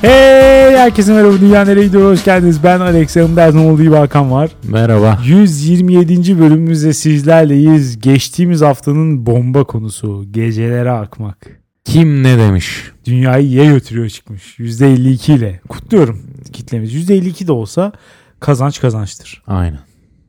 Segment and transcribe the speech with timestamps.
[0.00, 2.64] Hey herkese merhaba Dünya Nereye Gidiyor hoş geldiniz.
[2.64, 4.50] Ben Alex yanımda her zaman olduğu Hakan var.
[4.68, 5.18] Merhaba.
[5.24, 6.38] 127.
[6.38, 8.00] bölümümüzde sizlerleyiz.
[8.00, 11.60] Geçtiğimiz haftanın bomba konusu gecelere akmak.
[11.84, 12.90] Kim ne demiş?
[13.04, 14.58] Dünyayı ye götürüyor çıkmış.
[14.58, 15.60] %52 ile.
[15.68, 16.20] Kutluyorum
[16.52, 17.10] kitlemiz.
[17.10, 17.92] %52 de olsa
[18.40, 19.42] kazanç kazançtır.
[19.46, 19.80] Aynen.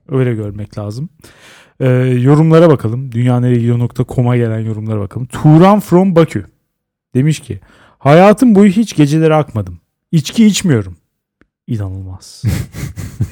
[0.09, 1.09] Öyle görmek lazım.
[1.79, 1.87] Ee,
[2.21, 3.11] yorumlara bakalım.
[3.11, 5.27] Dünyaneregidiyor.com'a gelen yorumlara bakalım.
[5.27, 6.45] Turan from Bakü
[7.15, 7.59] demiş ki
[8.01, 9.79] hayatım boyu hiç gecelere akmadım.
[10.11, 10.97] İçki içmiyorum.
[11.67, 12.43] İnanılmaz.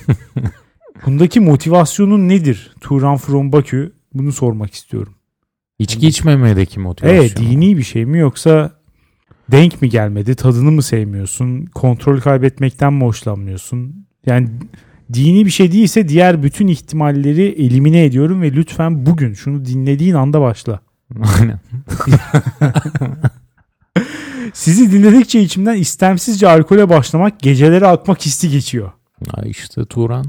[1.05, 2.75] Bundaki motivasyonun nedir?
[2.81, 5.13] Turan from Bakü bunu sormak istiyorum.
[5.79, 7.19] İçki içmemedeki motivasyon.
[7.19, 8.71] Evet dini bir şey mi yoksa
[9.51, 10.35] denk mi gelmedi?
[10.35, 11.65] Tadını mı sevmiyorsun?
[11.65, 14.05] Kontrol kaybetmekten mi hoşlanmıyorsun?
[14.25, 14.49] Yani
[15.13, 20.41] dini bir şey değilse diğer bütün ihtimalleri elimine ediyorum ve lütfen bugün şunu dinlediğin anda
[20.41, 20.79] başla.
[21.39, 21.59] Aynen.
[24.53, 28.91] Sizi dinledikçe içimden istemsizce alkole başlamak gecelere akmak hissi geçiyor.
[29.27, 30.25] Ha işte Turan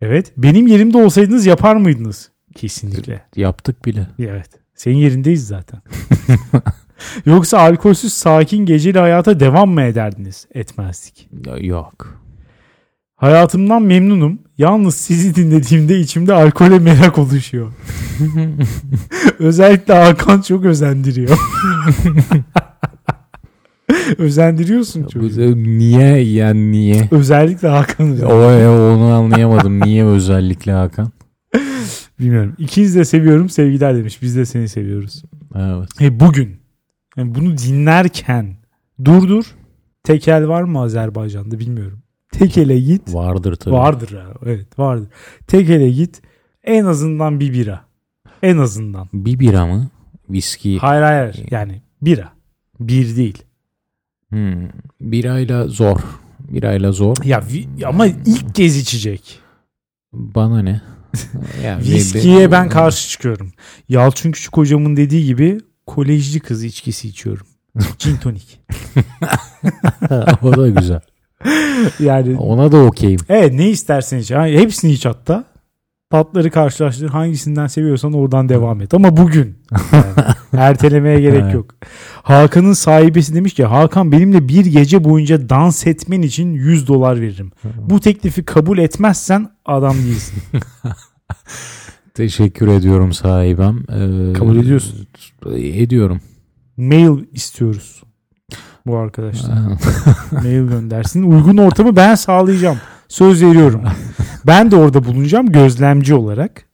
[0.00, 0.32] Evet.
[0.36, 2.30] Benim yerimde olsaydınız yapar mıydınız?
[2.54, 3.22] Kesinlikle.
[3.36, 4.06] yaptık bile.
[4.18, 4.48] Evet.
[4.74, 5.82] Senin yerindeyiz zaten.
[7.26, 10.46] Yoksa alkolsüz sakin geceli hayata devam mı ederdiniz?
[10.54, 11.28] Etmezdik.
[11.46, 12.18] Ya, Yok.
[13.16, 14.38] Hayatımdan memnunum.
[14.58, 17.72] Yalnız sizi dinlediğimde içimde alkole merak oluşuyor.
[19.38, 21.38] Özellikle Hakan çok özendiriyor.
[24.18, 25.62] Özendiriyorsun çocuğu.
[25.62, 27.08] niye yani niye?
[27.10, 28.34] Özellikle Hakan O,
[28.94, 29.80] onu anlayamadım.
[29.80, 31.12] Niye özellikle Hakan?
[32.20, 32.54] Bilmiyorum.
[32.58, 34.22] İkiniz de seviyorum sevgiler demiş.
[34.22, 35.22] Biz de seni seviyoruz.
[35.54, 35.88] Evet.
[36.00, 36.56] E bugün
[37.16, 38.56] yani bunu dinlerken
[39.04, 39.44] durdur.
[40.04, 42.02] Tekel var mı Azerbaycan'da bilmiyorum.
[42.32, 43.14] Tekele git.
[43.14, 43.74] Vardır tabii.
[43.74, 44.16] Vardır.
[44.46, 45.08] Evet vardır.
[45.46, 46.22] Tekele git.
[46.64, 47.84] En azından bir bira.
[48.42, 49.08] En azından.
[49.12, 49.90] Bir bira mı?
[50.30, 50.78] Viski.
[50.78, 51.36] Hayır hayır.
[51.50, 52.32] Yani bira.
[52.80, 53.42] Bir değil.
[54.30, 54.68] Hmm.
[55.00, 55.98] Birayla zor.
[56.40, 57.16] Birayla zor.
[57.24, 57.42] Ya
[57.86, 59.38] ama ilk kez içecek.
[60.12, 60.80] Bana ne?
[61.64, 63.52] Ya, bir- Viskiye ben karşı çıkıyorum.
[63.88, 67.46] Yalçın Küçük hocamın dediği gibi kolejci kız içkisi içiyorum.
[67.98, 68.60] Gin tonik.
[70.42, 71.00] o da güzel.
[72.00, 73.20] Yani Ona da okeyim.
[73.28, 74.30] evet ne istersen iç.
[74.30, 75.44] Hepsini iç hatta.
[76.10, 77.08] Tatları karşılaştır.
[77.08, 78.94] Hangisinden seviyorsan oradan devam et.
[78.94, 79.58] Ama bugün.
[79.92, 80.04] Yani,
[80.52, 81.74] ertelemeye gerek yok.
[82.22, 87.52] Hakan'ın sahibesi demiş ki Hakan benimle bir gece boyunca dans etmen için 100 dolar veririm.
[87.64, 90.42] Bu teklifi kabul etmezsen adam değilsin.
[92.14, 93.78] Teşekkür ediyorum sahibem.
[93.78, 95.06] Ee, Kabul ediyorsun.
[95.56, 96.20] Ediyorum.
[96.76, 98.02] Mail istiyoruz.
[98.86, 99.58] Bu arkadaşlar.
[100.42, 101.22] mail göndersin.
[101.22, 102.78] Uygun ortamı ben sağlayacağım.
[103.08, 103.82] Söz veriyorum.
[104.46, 106.64] Ben de orada bulunacağım gözlemci olarak.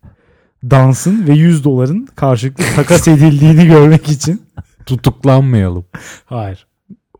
[0.71, 4.43] Dansın ve 100 doların karşılıklı takas edildiğini görmek için.
[4.87, 5.85] Tutuklanmayalım.
[6.25, 6.67] Hayır.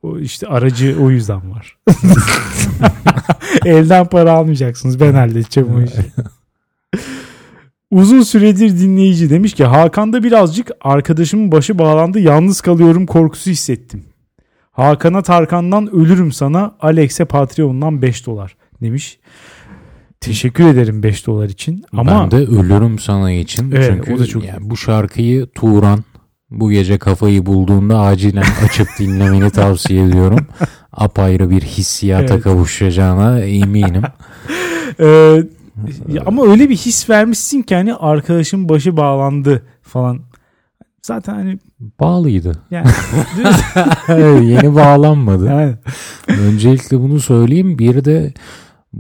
[0.03, 1.79] O işte aracı o yüzden var.
[3.65, 5.01] Elden para almayacaksınız.
[5.01, 6.13] Ben halledeceğim o işi.
[7.91, 14.05] Uzun süredir dinleyici demiş ki Hakan'da birazcık arkadaşımın başı bağlandı yalnız kalıyorum korkusu hissettim.
[14.73, 19.19] Hakan'a Tarkan'dan ölürüm sana Alex'e Patreon'dan 5 dolar demiş.
[20.21, 21.85] Teşekkür ederim 5 dolar için.
[21.93, 23.73] Ama ben de ölürüm sana için.
[23.73, 26.05] Evet, Çünkü o da çok- yani bu şarkıyı Turan
[26.51, 30.47] bu gece kafayı bulduğunda acilen açıp dinlemeni tavsiye ediyorum.
[30.93, 32.43] Apayrı bir hissiyata Evet.
[32.45, 34.03] kavuşacağına eminim.
[35.01, 35.43] Ee,
[36.27, 40.21] ama öyle bir his vermişsin ki hani arkadaşım başı bağlandı falan.
[41.03, 41.59] Zaten hani
[42.01, 42.63] Bağlıydı.
[42.71, 42.87] yani,
[44.49, 45.47] Yeni bağlanmadı.
[45.47, 45.75] yani
[46.29, 47.79] Öncelikle bunu söyleyeyim.
[47.79, 48.33] Bir de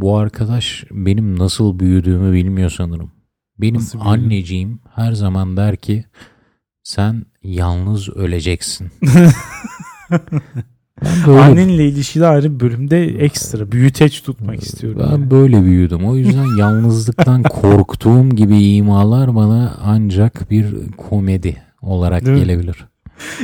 [0.00, 3.10] bu arkadaş benim nasıl büyüdüğümü bilmiyor sanırım.
[3.58, 4.10] Benim Nasıl büyüdün?
[4.10, 6.04] anneciğim her zaman der ki
[6.82, 8.90] sen yalnız öleceksin.
[11.26, 15.00] annenle ilişkili ayrı bir bölümde ekstra büyüteç tutmak istiyorum.
[15.04, 15.30] ben yani.
[15.30, 16.04] böyle büyüdüm.
[16.06, 22.42] O yüzden yalnızlıktan korktuğum gibi imalar bana ancak bir komedi olarak Değil mi?
[22.44, 22.84] gelebilir.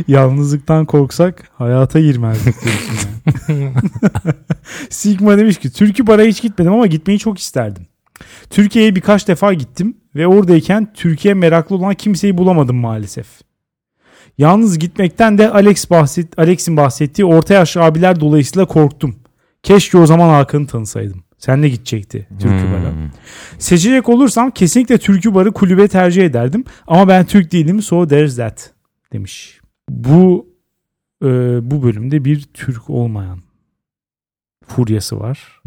[0.08, 3.09] Yalnızlıktan korksak hayata girmezdik diyorsun yani.
[4.90, 7.86] Sigma demiş ki Türkü bara hiç gitmedim ama gitmeyi çok isterdim.
[8.50, 13.26] Türkiye'ye birkaç defa gittim ve oradayken Türkiye meraklı olan kimseyi bulamadım maalesef.
[14.38, 19.16] Yalnız gitmekten de Alex bahset, Alex'in bahsettiği orta yaşlı abiler dolayısıyla korktum.
[19.62, 21.24] Keşke o zaman Hakan'ı tanısaydım.
[21.38, 22.72] Senle gidecekti Türkü Hmm.
[22.72, 22.92] bara.
[23.58, 26.64] Seçecek olursam kesinlikle Türkü barı kulübe tercih ederdim.
[26.86, 28.70] Ama ben Türk değilim so there's that
[29.12, 29.60] demiş.
[29.90, 30.49] Bu
[31.24, 31.26] e,
[31.70, 33.40] bu bölümde bir Türk olmayan
[34.66, 35.62] furyası var.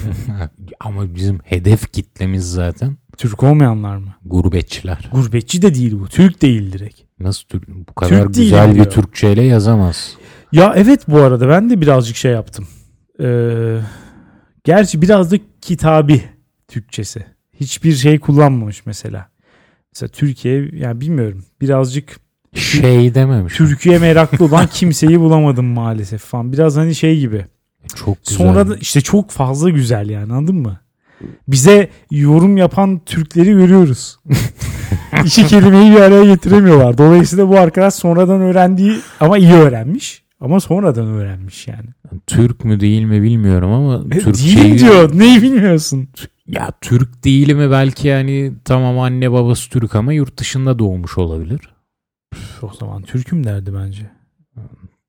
[0.80, 4.14] Ama bizim hedef kitlemiz zaten Türk olmayanlar mı?
[4.24, 5.10] gurbetçiler.
[5.12, 6.08] Gurbetçi de değil bu.
[6.08, 7.00] Türk değil direkt.
[7.20, 8.90] Nasıl Türk, bu kadar Türk güzel bir diyor.
[8.90, 10.16] Türkçeyle yazamaz.
[10.52, 12.68] Ya evet bu arada ben de birazcık şey yaptım.
[13.20, 13.80] Ee,
[14.64, 16.22] gerçi biraz da kitabi
[16.68, 17.26] Türkçesi.
[17.60, 19.28] Hiçbir şey kullanmamış mesela.
[19.94, 22.25] Mesela Türkiye yani bilmiyorum birazcık
[22.56, 23.56] Şey dememiş.
[23.56, 26.52] Türkiye meraklı olan kimseyi bulamadım maalesef falan.
[26.52, 27.44] Biraz hani şey gibi.
[27.94, 28.38] Çok güzel.
[28.38, 30.80] Sonra da işte çok fazla güzel yani anladın mı?
[31.48, 34.18] Bize yorum yapan Türkleri görüyoruz.
[35.24, 36.98] İki kelimeyi bir araya getiremiyorlar.
[36.98, 40.22] Dolayısıyla bu arkadaş sonradan öğrendiği ama iyi öğrenmiş.
[40.40, 41.86] Ama sonradan öğrenmiş yani.
[42.26, 44.56] Türk mü değil mi bilmiyorum ama E, Türkçeyi...
[44.56, 45.18] Değilim diyor.
[45.18, 46.08] Neyi bilmiyorsun?
[46.46, 51.60] Ya Türk değil mi belki yani tamam anne babası Türk ama yurt dışında doğmuş olabilir.
[52.34, 54.10] Üf, O zaman Türk'üm derdi bence.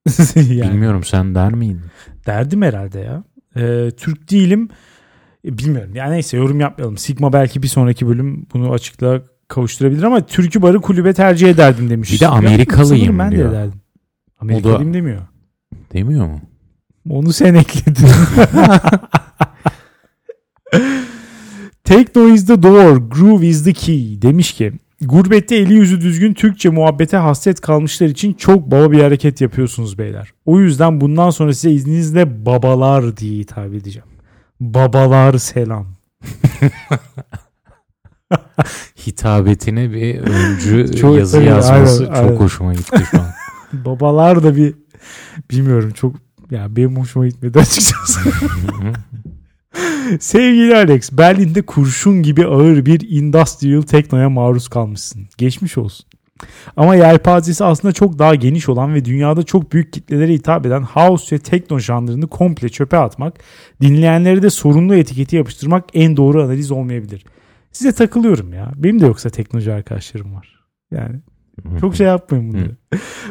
[0.54, 1.82] yani Bilmiyorum sen der miydin?
[2.26, 3.24] derdim herhalde ya.
[3.56, 4.70] Ee, Türk değilim.
[5.46, 5.96] E, bilmiyorum.
[5.96, 6.98] Yani neyse yorum yapmayalım.
[6.98, 12.12] Sigma belki bir sonraki bölüm bunu açıklığa kavuşturabilir ama Türk'ü barı kulübe tercih ederdim demiş.
[12.14, 13.52] Bir de Amerikalıyım ben diyor.
[13.52, 13.82] de ederdim.
[14.40, 15.22] Amerikalıyım demiyor.
[15.94, 16.42] Demiyor mu?
[17.10, 18.08] Onu sen ekledin.
[21.84, 26.70] Techno is the door, groove is the key demiş ki gurbette eli yüzü düzgün Türkçe
[26.70, 30.32] muhabbete hasret kalmışlar için çok baba bir hareket yapıyorsunuz beyler.
[30.46, 34.08] O yüzden bundan sonra size izninizle babalar diye hitap edeceğim.
[34.60, 35.88] Babalar selam.
[39.08, 42.36] Hitabetine bir öncü Çok- yazı evet, yazması aynen, çok aynen.
[42.36, 43.28] hoşuma gitti şu an.
[43.86, 44.76] Babalar da bir
[45.52, 46.16] bilmiyorum çok
[46.52, 48.20] ya benim hoşuma gitmedi açıkçası.
[50.20, 55.28] Sevgili Alex, Berlin'de kurşun gibi ağır bir industrial teknoya maruz kalmışsın.
[55.38, 56.06] Geçmiş olsun.
[56.78, 61.36] Ama yelpazesi aslında çok daha geniş olan ve dünyada çok büyük kitlelere hitap eden house
[61.36, 63.40] ve tekno janrını komple çöpe atmak,
[63.82, 67.26] dinleyenlere de sorunlu etiketi yapıştırmak en doğru analiz olmayabilir.
[67.72, 68.72] Size takılıyorum ya.
[68.76, 70.60] Benim de yoksa teknocu arkadaşlarım var.
[70.92, 71.16] Yani
[71.82, 72.76] çok şey yapmayın bunları.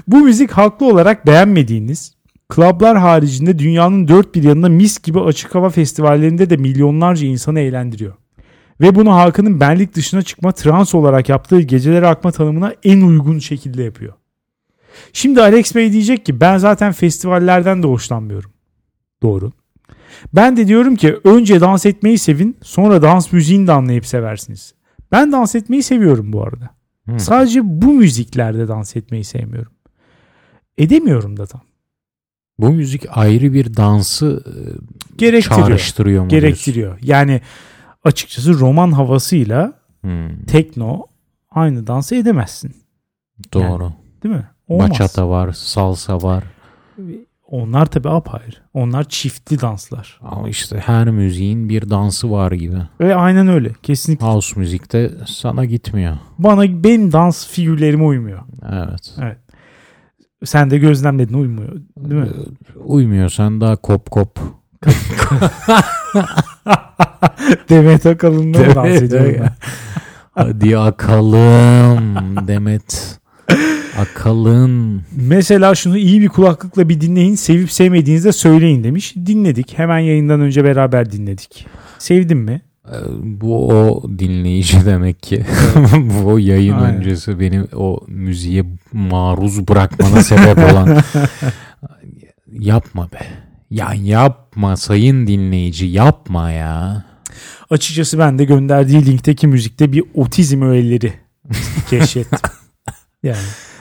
[0.06, 2.15] Bu müzik haklı olarak beğenmediğiniz,
[2.48, 8.14] klablar haricinde dünyanın dört bir yanında mis gibi açık hava festivallerinde de milyonlarca insanı eğlendiriyor.
[8.81, 13.82] Ve bunu halkının benlik dışına çıkma trans olarak yaptığı gecelere akma tanımına en uygun şekilde
[13.82, 14.12] yapıyor.
[15.12, 18.50] Şimdi Alex Bey diyecek ki ben zaten festivallerden de hoşlanmıyorum.
[19.22, 19.52] Doğru.
[20.34, 24.75] Ben de diyorum ki önce dans etmeyi sevin sonra dans müziğini de anlayıp seversiniz.
[25.12, 26.70] Ben dans etmeyi seviyorum bu arada.
[27.08, 27.20] Hı.
[27.20, 29.72] Sadece bu müziklerde dans etmeyi sevmiyorum.
[30.78, 31.60] Edemiyorum da tam.
[32.58, 34.52] Bu müzik ayrı bir dansı e,
[35.18, 35.66] Gerektiriyor.
[35.66, 36.30] çağrıştırıyor mu?
[36.30, 36.48] diyorsun?
[36.48, 36.98] Gerektiriyor.
[37.02, 37.40] Yani
[38.04, 41.06] açıkçası roman havasıyla Hmm, tekno
[41.50, 42.74] aynı dansı edemezsin.
[43.52, 43.92] doğru.
[44.22, 44.46] Değil mi?
[44.68, 44.90] Olmaz.
[44.90, 46.44] Bachata var, salsa var.
[47.46, 48.56] Onlar tabii apayrı.
[48.74, 50.20] Onlar çiftli danslar.
[50.22, 52.76] Ama işte her müziğin bir dansı var gibi.
[53.00, 53.72] Ve aynen öyle.
[53.82, 54.26] Kesinlikle.
[54.26, 56.16] House müzikte sana gitmiyor.
[56.38, 58.40] Bana benim dans figürlerime uymuyor.
[58.72, 59.14] Evet.
[60.44, 61.72] Sen de gözlemledin uymuyor.
[61.98, 62.28] Değil mi?
[62.84, 64.40] Uymuyorsan daha kop kop.
[67.68, 69.50] Demet Akalın'la mı dans ben?
[70.34, 72.16] Hadi akalım
[72.48, 73.18] Demet.
[73.98, 75.02] Akalın.
[75.16, 77.34] Mesela şunu iyi bir kulaklıkla bir dinleyin.
[77.34, 79.14] Sevip sevmediğinizde söyleyin demiş.
[79.26, 79.78] Dinledik.
[79.78, 81.66] Hemen yayından önce beraber dinledik.
[81.98, 82.62] Sevdin mi?
[82.92, 85.44] Ee, Bu o dinleyici demek ki.
[85.96, 86.96] Bu o yayın Aynen.
[86.96, 91.02] öncesi beni o müziğe maruz bırakmana sebep olan.
[92.52, 93.26] yapma be.
[93.70, 97.04] Ya yapma sayın dinleyici yapma ya.
[97.70, 101.12] Açıkçası ben de gönderdiği linkteki müzikte bir otizm öğeleri
[101.90, 102.38] keşfettim.
[103.22, 103.38] yani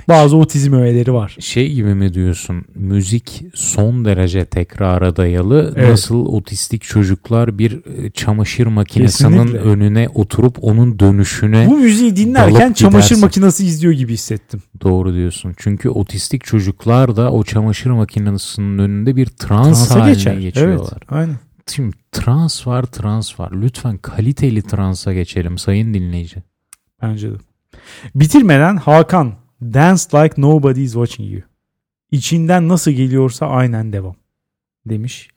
[0.08, 1.36] bazı otizm öğeleri var.
[1.40, 2.66] Şey gibi mi diyorsun?
[2.76, 5.74] Müzik son derece tekrara dayalı.
[5.76, 5.90] Evet.
[5.90, 7.72] Nasıl otistik çocuklar bir
[8.06, 9.60] e, çamaşır makinesinin Kesinlikle.
[9.60, 14.62] önüne oturup onun dönüşüne Bu müziği dinlerken çamaşır makinesi izliyor gibi hissettim.
[14.82, 15.54] doğru diyorsun.
[15.58, 20.34] Çünkü otistik çocuklar da o çamaşır makinesinin önünde bir trans Transa haline geçer.
[20.38, 20.80] geçiyorlar.
[21.02, 21.36] Evet, aynen.
[21.76, 23.52] Şimdi trans var trans var.
[23.62, 26.44] Lütfen kaliteli transa geçelim sayın dinleyici.
[27.02, 27.36] Bence de.
[28.16, 29.34] Bitirmeden Hakan
[29.74, 31.41] Dance like nobody is watching you.
[32.12, 34.15] İçinden nasıl geliyorsa aynen devam
[34.86, 35.29] demiş.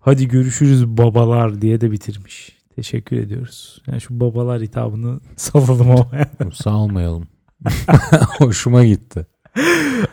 [0.00, 2.58] Hadi görüşürüz babalar diye de bitirmiş.
[2.76, 3.82] Teşekkür ediyoruz.
[3.86, 6.10] Yani şu babalar hitabını salalım ama.
[6.54, 7.28] Salmayalım.
[8.38, 9.26] Hoşuma gitti.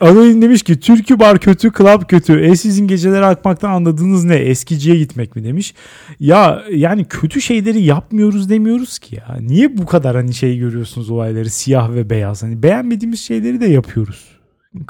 [0.02, 2.40] Anonim demiş ki türkü bar kötü, club kötü.
[2.40, 4.36] E sizin geceleri akmaktan anladığınız ne?
[4.36, 5.74] Eskiciye gitmek mi demiş.
[6.20, 9.38] Ya yani kötü şeyleri yapmıyoruz demiyoruz ki ya.
[9.42, 12.44] Niye bu kadar hani şey görüyorsunuz olayları siyah ve beyaz?
[12.44, 14.38] Hani beğenmediğimiz şeyleri de yapıyoruz.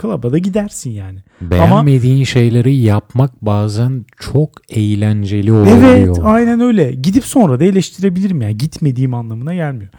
[0.01, 1.19] Club'a da gidersin yani.
[1.41, 6.07] Beğenmediğin şeyleri yapmak bazen çok eğlenceli olabiliyor.
[6.07, 6.91] Evet aynen öyle.
[6.91, 8.51] Gidip sonra da eleştirebilirim ya.
[8.51, 9.89] Gitmediğim anlamına gelmiyor.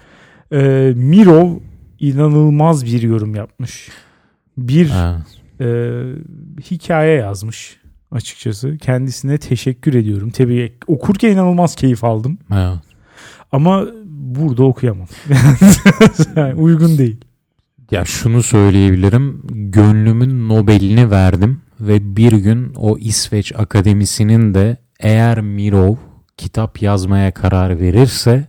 [0.52, 1.50] Ee, Mirov
[2.00, 3.88] inanılmaz bir yorum yapmış.
[4.58, 5.16] Bir Ha,
[5.60, 6.02] Ee,
[6.70, 7.76] hikaye yazmış
[8.12, 8.78] açıkçası.
[8.78, 10.30] Kendisine teşekkür ediyorum.
[10.30, 12.38] Tabii okurken inanılmaz keyif aldım.
[12.54, 12.78] Evet.
[13.52, 15.06] Ama burada okuyamam.
[16.36, 17.16] Yani uygun değil.
[17.90, 19.42] Ya şunu söyleyebilirim.
[19.50, 25.94] Gönlümün Nobel'ini verdim ve bir gün o İsveç Akademisi'nin de eğer Mirov
[26.36, 28.48] kitap yazmaya karar verirse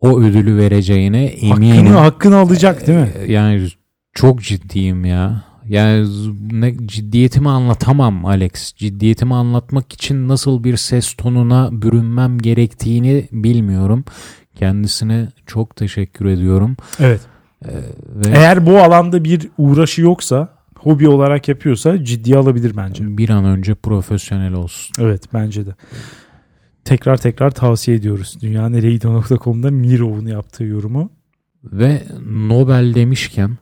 [0.00, 1.76] o ödülü vereceğine eminim.
[1.86, 3.10] Hakkını, hakkını alacak değil mi?
[3.18, 3.68] Ee, Yani
[4.18, 5.44] çok ciddiyim ya.
[5.68, 6.08] Yani
[6.52, 8.74] ne, ciddiyetimi anlatamam Alex.
[8.76, 14.04] Ciddiyetimi anlatmak için nasıl bir ses tonuna bürünmem gerektiğini bilmiyorum.
[14.54, 16.76] Kendisine çok teşekkür ediyorum.
[17.00, 17.20] Evet.
[18.14, 23.18] Ve Eğer bu alanda bir uğraşı yoksa, hobi olarak yapıyorsa ciddiye alabilir bence.
[23.18, 25.04] bir an önce profesyonel olsun.
[25.04, 25.70] Evet bence de.
[26.84, 28.38] Tekrar tekrar tavsiye ediyoruz.
[28.42, 31.10] Dünyaneregidiyor.com'da Mirov'un yaptığı yorumu.
[31.64, 33.56] Ve Nobel demişken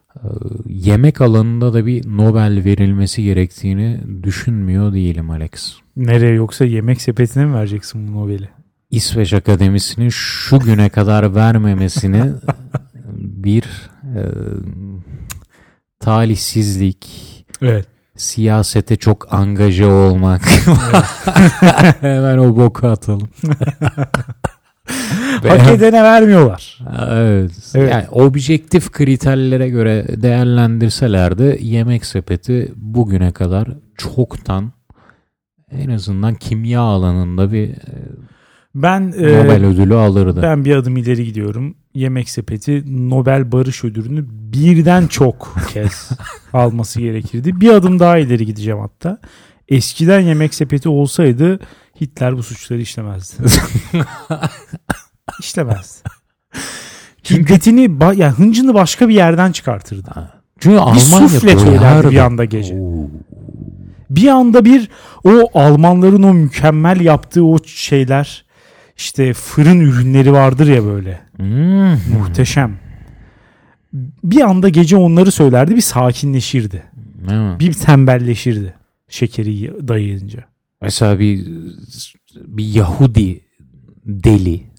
[0.69, 5.75] yemek alanında da bir Nobel verilmesi gerektiğini düşünmüyor değilim Alex.
[5.97, 8.49] Nereye yoksa yemek sepetine mi vereceksin bu Nobel'i?
[8.91, 12.23] İsveç Akademisi'nin şu güne kadar vermemesini
[13.17, 13.65] bir
[14.17, 14.21] e,
[16.01, 17.07] talihsizlik,
[17.63, 17.87] Evet.
[18.17, 20.43] siyasete çok angaje olmak.
[22.01, 23.29] Hemen o boku atalım.
[25.49, 26.79] Hak edene vermiyorlar.
[27.11, 27.51] Evet.
[27.75, 27.93] Evet.
[27.93, 34.73] Yani objektif kriterlere göre değerlendirselerdi yemek sepeti bugüne kadar çoktan
[35.71, 37.75] en azından kimya alanında bir e,
[38.75, 40.43] Ben e, Nobel ödülü alırdı.
[40.43, 41.75] ben bir adım ileri gidiyorum.
[41.95, 46.11] Yemek sepeti Nobel Barış Ödülünü birden çok kez
[46.53, 47.61] alması gerekirdi.
[47.61, 49.19] Bir adım daha ileri gideceğim hatta.
[49.69, 51.59] Eskiden yemek sepeti olsaydı
[52.01, 53.43] Hitler bu suçları işlemezdi.
[55.41, 56.09] İşlemezdi.
[57.23, 60.31] Şiddetini, ba- yani hıncını başka bir yerden çıkartırdı.
[60.59, 62.75] Çünkü Bir Almanya sufle söylerdi bir anda gece.
[62.75, 63.09] Oo.
[64.11, 64.89] Bir anda bir
[65.25, 68.45] o Almanların o mükemmel yaptığı o şeyler
[68.97, 71.21] işte fırın ürünleri vardır ya böyle.
[71.37, 72.19] Hmm.
[72.19, 72.77] Muhteşem.
[74.25, 76.83] Bir anda gece onları söylerdi bir sakinleşirdi.
[77.31, 77.61] Evet.
[77.61, 78.75] Bir tembelleşirdi
[79.09, 80.45] şekeri dayayınca.
[80.83, 81.47] Mesela bir
[82.35, 83.41] bir Yahudi
[84.05, 84.63] deli.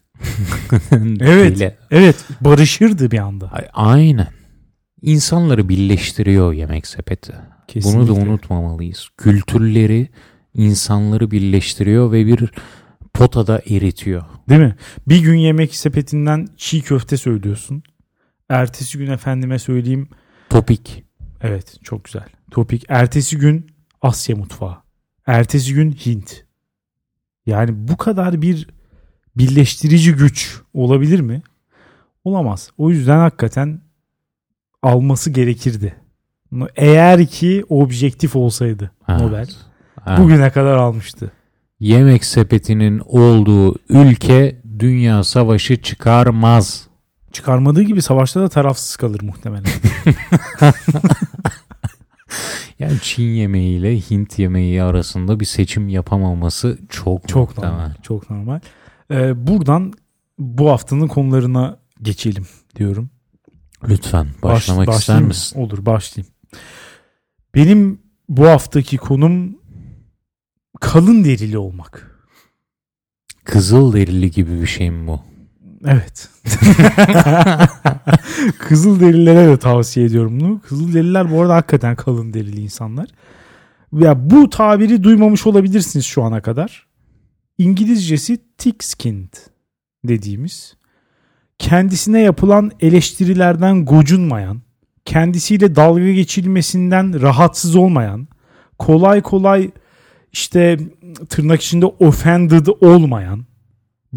[1.20, 1.60] Evet.
[1.60, 1.76] Deli.
[1.92, 3.52] Evet barışırdı bir anda.
[3.52, 4.28] Ay- Aynen.
[5.02, 7.32] İnsanları birleştiriyor yemek sepeti.
[7.34, 8.12] Bunu da Kesinlikle.
[8.30, 9.10] unutmamalıyız.
[9.18, 10.10] Kültürleri
[10.54, 12.52] insanları birleştiriyor ve bir
[13.14, 14.24] potada eritiyor.
[14.50, 14.76] Değil mi?
[15.08, 17.84] Bir gün yemek sepetinden çiğ köfte söylüyorsun.
[18.50, 20.08] Ertesi gün efendime söyleyeyim
[20.50, 21.04] Topik.
[21.42, 22.26] Evet çok güzel.
[22.52, 22.84] Topik.
[22.90, 23.68] Ertesi gün
[24.02, 24.78] Asya mutfağı.
[25.28, 26.44] Ertesi gün Hint.
[27.46, 28.68] Yani bu kadar bir
[29.38, 31.42] birleştirici güç olabilir mi?
[32.24, 32.72] Olamaz.
[32.78, 33.82] O yüzden hakikaten
[34.84, 35.96] alması gerekirdi.
[36.76, 39.22] Eğer ki objektif olsaydı Evet.
[39.22, 39.50] Nobel.
[40.08, 40.20] Evet.
[40.20, 41.32] Bugüne kadar almıştı.
[41.80, 46.88] Yemek sepetinin olduğu ülke dünya savaşı çıkarmaz.
[47.32, 49.66] Çıkarmadığı gibi savaşta da tarafsız kalır muhtemelen.
[52.80, 57.72] Yani Çin yemeği ile Hint yemeği arasında bir seçim yapamaması çok Çok muhtemel.
[57.72, 57.94] normal.
[58.04, 58.60] Çok normal.
[59.12, 59.94] Ee, buradan
[60.40, 63.10] bu haftanın konularına geçelim diyorum.
[63.88, 65.28] Lütfen Baş- başlamak ister başlayayım mı?
[65.28, 65.60] misin?
[65.60, 66.34] Olur başlayayım.
[67.56, 69.58] Benim bu haftaki konum
[70.80, 72.18] kalın derili olmak.
[73.44, 75.22] Kızıl derili gibi bir şey mi bu?
[75.86, 76.30] Evet.
[78.60, 80.62] Kızıl derililere de tavsiye ediyorum bunu.
[80.62, 83.10] Kızıl deriler bu arada hakikaten kalın derili insanlar.
[83.94, 86.88] Ya bu tabiri duymamış olabilirsiniz şu ana kadar.
[87.58, 89.34] İngilizcesi thick skinned
[90.04, 90.78] dediğimiz
[91.60, 94.62] kendisine yapılan eleştirilerden gocunmayan,
[95.06, 98.28] kendisiyle dalga geçilmesinden rahatsız olmayan,
[98.80, 99.72] kolay kolay
[100.32, 100.78] işte
[101.30, 103.46] tırnak içinde offended olmayan,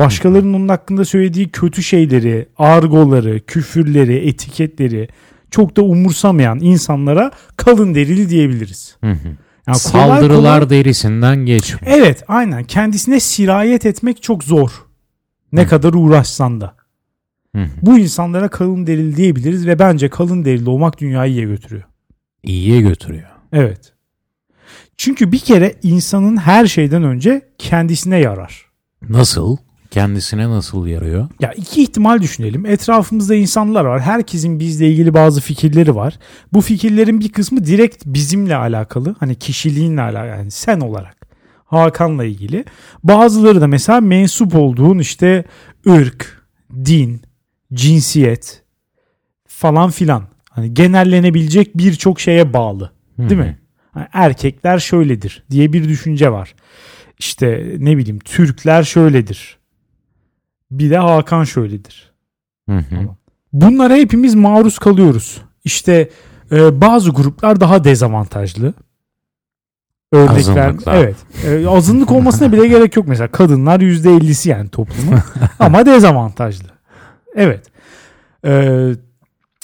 [0.05, 5.09] başkalarının onun hakkında söylediği kötü şeyleri, argoları, küfürleri, etiketleri
[5.51, 8.97] çok da umursamayan insanlara kalın derili diyebiliriz.
[9.05, 9.29] Hı hı.
[9.67, 11.81] Yani Saldırılar kolay- derisinden geçme.
[11.87, 14.71] Evet aynen kendisine sirayet etmek çok zor.
[15.53, 15.69] Ne Hı.
[15.69, 16.75] kadar uğraşsan da.
[17.57, 17.69] Hı hı.
[17.83, 21.83] Bu insanlara kalın derili diyebiliriz ve bence kalın derili olmak dünyayı iyiye götürüyor.
[22.43, 23.29] İyiye götürüyor.
[23.53, 23.93] Evet.
[24.97, 28.67] Çünkü bir kere insanın her şeyden önce kendisine yarar.
[29.09, 29.57] Nasıl?
[29.91, 31.29] Kendisine nasıl yarıyor?
[31.41, 32.67] Ya iki ihtimal düşünelim.
[32.67, 34.01] Etrafımızda insanlar var.
[34.01, 36.19] Herkesin bizle ilgili bazı fikirleri var.
[36.53, 39.15] Bu fikirlerin bir kısmı direkt bizimle alakalı.
[39.21, 40.27] Hani kişiliğinle alakalı.
[40.27, 41.17] Yani sen olarak.
[41.65, 42.65] Hakan'la ilgili.
[43.05, 45.45] Bazıları da mesela mensup olduğun işte
[45.89, 46.43] ırk,
[46.75, 47.23] din,
[47.75, 48.63] cinsiyet
[49.47, 50.25] falan filan.
[50.51, 52.93] Hani genellenebilecek birçok şeye bağlı.
[53.19, 53.59] Değil mi?
[53.97, 56.55] Yani erkekler şöyledir diye bir düşünce var.
[57.19, 59.60] İşte ne bileyim Türkler şöyledir.
[60.71, 62.13] Bir de Hakan şöyledir.
[62.69, 62.97] Hı hı.
[63.53, 65.41] Bunlara hepimiz maruz kalıyoruz.
[65.65, 66.11] İşte
[66.53, 68.75] e, bazı gruplar daha dezavantajlı.
[70.13, 70.95] Örnekler Azınlıklar.
[70.97, 71.17] evet.
[71.47, 73.29] E, azınlık olmasına bile gerek yok mesela.
[73.29, 75.19] Kadınlar %50'si yani toplumun
[75.59, 76.69] ama dezavantajlı.
[77.37, 77.67] Evet.
[78.47, 78.93] E,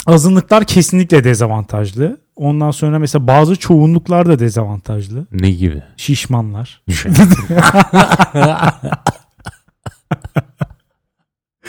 [0.07, 2.21] azınlıklar kesinlikle dezavantajlı.
[2.37, 5.27] Ondan sonra mesela bazı çoğunluklar da dezavantajlı.
[5.33, 5.83] Ne gibi?
[5.97, 6.83] Şişmanlar.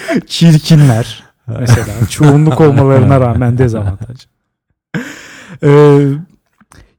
[0.28, 1.24] Çirkinler.
[1.60, 4.28] Mesela çoğunluk olmalarına rağmen dezavantaj.
[5.64, 6.00] Ee,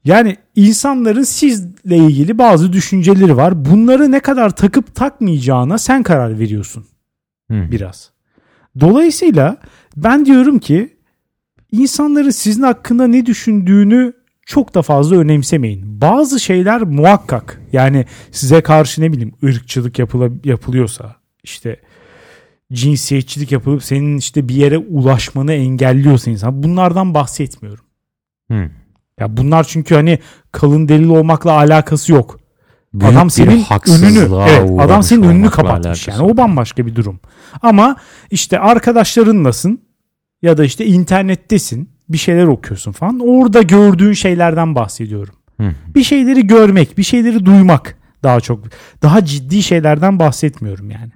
[0.05, 3.65] yani insanların sizle ilgili bazı düşünceleri var.
[3.65, 6.87] Bunları ne kadar takıp takmayacağına sen karar veriyorsun
[7.51, 7.71] Hı.
[7.71, 8.11] biraz.
[8.81, 9.57] Dolayısıyla
[9.97, 10.97] ben diyorum ki
[11.73, 14.13] insanların sizin hakkında ne düşündüğünü
[14.47, 16.01] çok da fazla önemsemeyin.
[16.01, 21.81] Bazı şeyler muhakkak yani size karşı ne bileyim ırkçılık yapıla, yapılıyorsa işte
[22.73, 27.85] cinsiyetçilik yapılıp senin işte bir yere ulaşmanı engelliyorsa insan bunlardan bahsetmiyorum.
[28.51, 28.71] Hı.
[29.21, 30.19] Ya bunlar çünkü hani
[30.53, 32.41] kalın delil olmakla alakası yok.
[32.95, 37.21] Büyük adam senin önünü evet, adam senin önünü kapatmış yani o bambaşka bir durum.
[37.63, 37.97] Ama
[38.31, 39.81] işte arkadaşlarınlasın
[40.43, 45.35] ya da işte internettesin bir şeyler okuyorsun falan orada gördüğün şeylerden bahsediyorum.
[45.61, 45.73] Hı.
[45.95, 48.65] Bir şeyleri görmek, bir şeyleri duymak daha çok
[49.03, 51.13] daha ciddi şeylerden bahsetmiyorum yani.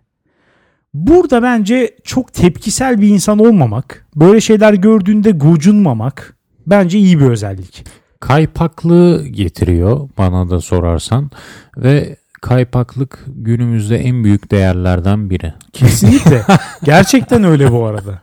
[0.94, 7.84] Burada bence çok tepkisel bir insan olmamak, böyle şeyler gördüğünde gocunmamak bence iyi bir özellik.
[8.20, 11.30] Kaypaklığı getiriyor bana da sorarsan
[11.76, 15.54] ve kaypaklık günümüzde en büyük değerlerden biri.
[15.72, 16.42] Kesinlikle.
[16.82, 18.22] Gerçekten öyle bu arada.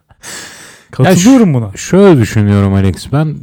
[0.92, 1.72] Katılıyorum buna.
[1.76, 3.36] Şöyle düşünüyorum Alex ben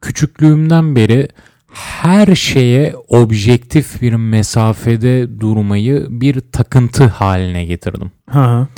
[0.00, 1.28] küçüklüğümden beri
[1.72, 8.10] her şeye objektif bir mesafede durmayı bir takıntı haline getirdim.
[8.30, 8.68] Ha.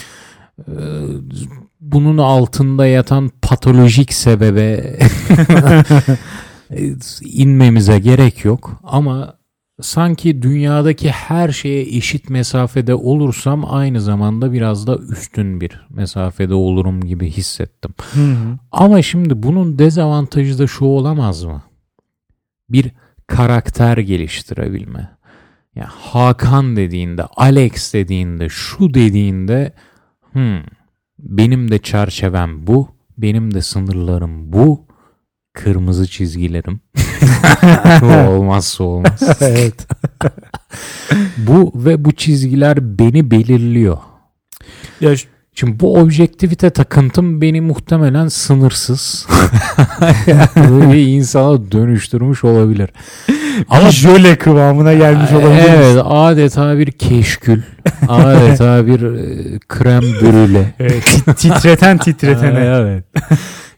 [1.80, 4.96] Bunun altında yatan patolojik sebebe
[7.24, 9.34] inmemize gerek yok ama
[9.80, 17.00] sanki dünyadaki her şeye eşit mesafede olursam aynı zamanda biraz da üstün bir mesafede olurum
[17.00, 17.94] gibi hissettim.
[18.12, 18.58] Hı hı.
[18.72, 21.62] Ama şimdi bunun dezavantajı da şu olamaz mı?
[22.74, 22.90] Bir
[23.26, 25.10] karakter geliştirebilme.
[25.74, 29.72] Ya Hakan dediğinde, Alex dediğinde, şu dediğinde
[30.32, 30.60] hmm,
[31.18, 34.86] benim de çerçevem bu, benim de sınırlarım bu,
[35.52, 36.80] kırmızı çizgilerim.
[38.02, 39.22] Bu olmazsa olmaz.
[39.40, 39.86] evet.
[41.36, 43.98] Bu ve bu çizgiler beni belirliyor.
[45.00, 45.14] Ya
[45.56, 49.26] Şimdi bu objektivite takıntım beni muhtemelen sınırsız
[50.92, 52.90] bir insana dönüştürmüş olabilir.
[53.68, 55.64] ama jöle kıvamına gelmiş olabilir.
[55.68, 57.62] Evet adeta bir keşkül.
[58.08, 60.74] Adeta bir e, krem brüle.
[60.80, 62.58] Evet, tit- titreten titretene.
[62.64, 63.04] Evet.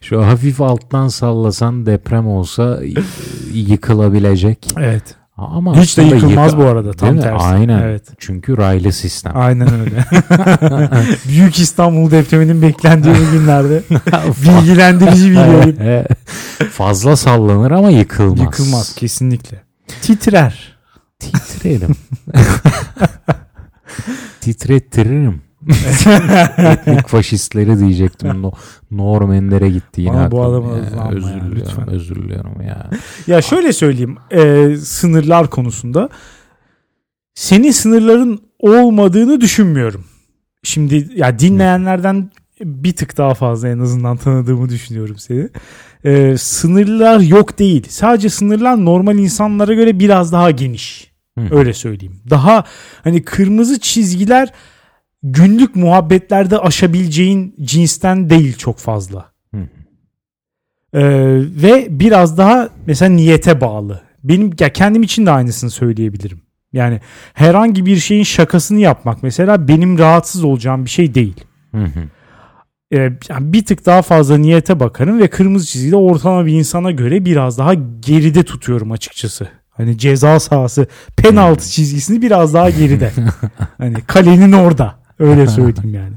[0.01, 2.93] Şu hafif alttan sallasan deprem olsa y-
[3.53, 4.67] yıkılabilecek.
[4.77, 5.03] Evet.
[5.37, 7.45] Ama Hiç de yıkılmaz yıka- bu arada tam tersi.
[7.45, 7.79] Aynen.
[7.79, 8.03] Evet.
[8.19, 9.31] Çünkü raylı sistem.
[9.35, 10.05] Aynen öyle.
[11.27, 13.83] Büyük İstanbul depreminin beklendiği günlerde
[14.43, 16.05] bilgilendirici bir yayın.
[16.71, 18.39] Fazla sallanır ama yıkılmaz.
[18.39, 19.61] Yıkılmaz kesinlikle.
[20.01, 20.77] Titrer.
[21.19, 21.95] Titrerim.
[24.41, 25.41] Titrettiririm.
[26.57, 28.41] Etnik faşistleri diyecektim.
[28.41, 28.51] No,
[28.91, 30.11] Normanlere gitti yine.
[30.11, 30.53] Ama bu aklım.
[30.53, 31.89] adamı Ya, özür ya, lütfen.
[31.89, 32.89] Özür diliyorum ya.
[33.27, 34.17] Ya şöyle söyleyeyim.
[34.31, 36.09] e, sınırlar konusunda
[37.35, 40.05] senin sınırların olmadığını düşünmüyorum.
[40.63, 45.49] Şimdi ya dinleyenlerden bir tık daha fazla en azından tanıdığımı düşünüyorum seni.
[46.03, 47.85] E, sınırlar yok değil.
[47.89, 51.11] Sadece sınırlar normal insanlara göre biraz daha geniş.
[51.37, 51.57] Hı.
[51.57, 52.15] Öyle söyleyeyim.
[52.29, 52.63] Daha
[53.03, 54.53] hani kırmızı çizgiler
[55.23, 59.31] günlük muhabbetlerde aşabileceğin cinsten değil çok fazla.
[59.53, 59.57] Hı.
[60.93, 61.01] Ee,
[61.63, 64.01] ve biraz daha mesela niyete bağlı.
[64.23, 66.41] Benim ya kendim için de aynısını söyleyebilirim.
[66.73, 67.01] Yani
[67.33, 71.45] herhangi bir şeyin şakasını yapmak mesela benim rahatsız olacağım bir şey değil.
[71.71, 71.99] Hı hı.
[72.91, 72.97] Ee,
[73.29, 77.57] yani bir tık daha fazla niyete bakarım ve kırmızı çizgide ortalama bir insana göre biraz
[77.57, 79.47] daha geride tutuyorum açıkçası.
[79.69, 83.11] Hani ceza sahası penaltı çizgisini biraz daha geride.
[83.77, 84.95] hani kalenin orada.
[85.19, 86.15] Öyle söyleyeyim yani.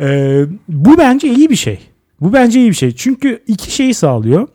[0.00, 1.78] Ee, bu bence iyi bir şey.
[2.20, 2.92] Bu bence iyi bir şey.
[2.92, 4.48] Çünkü iki şeyi sağlıyor.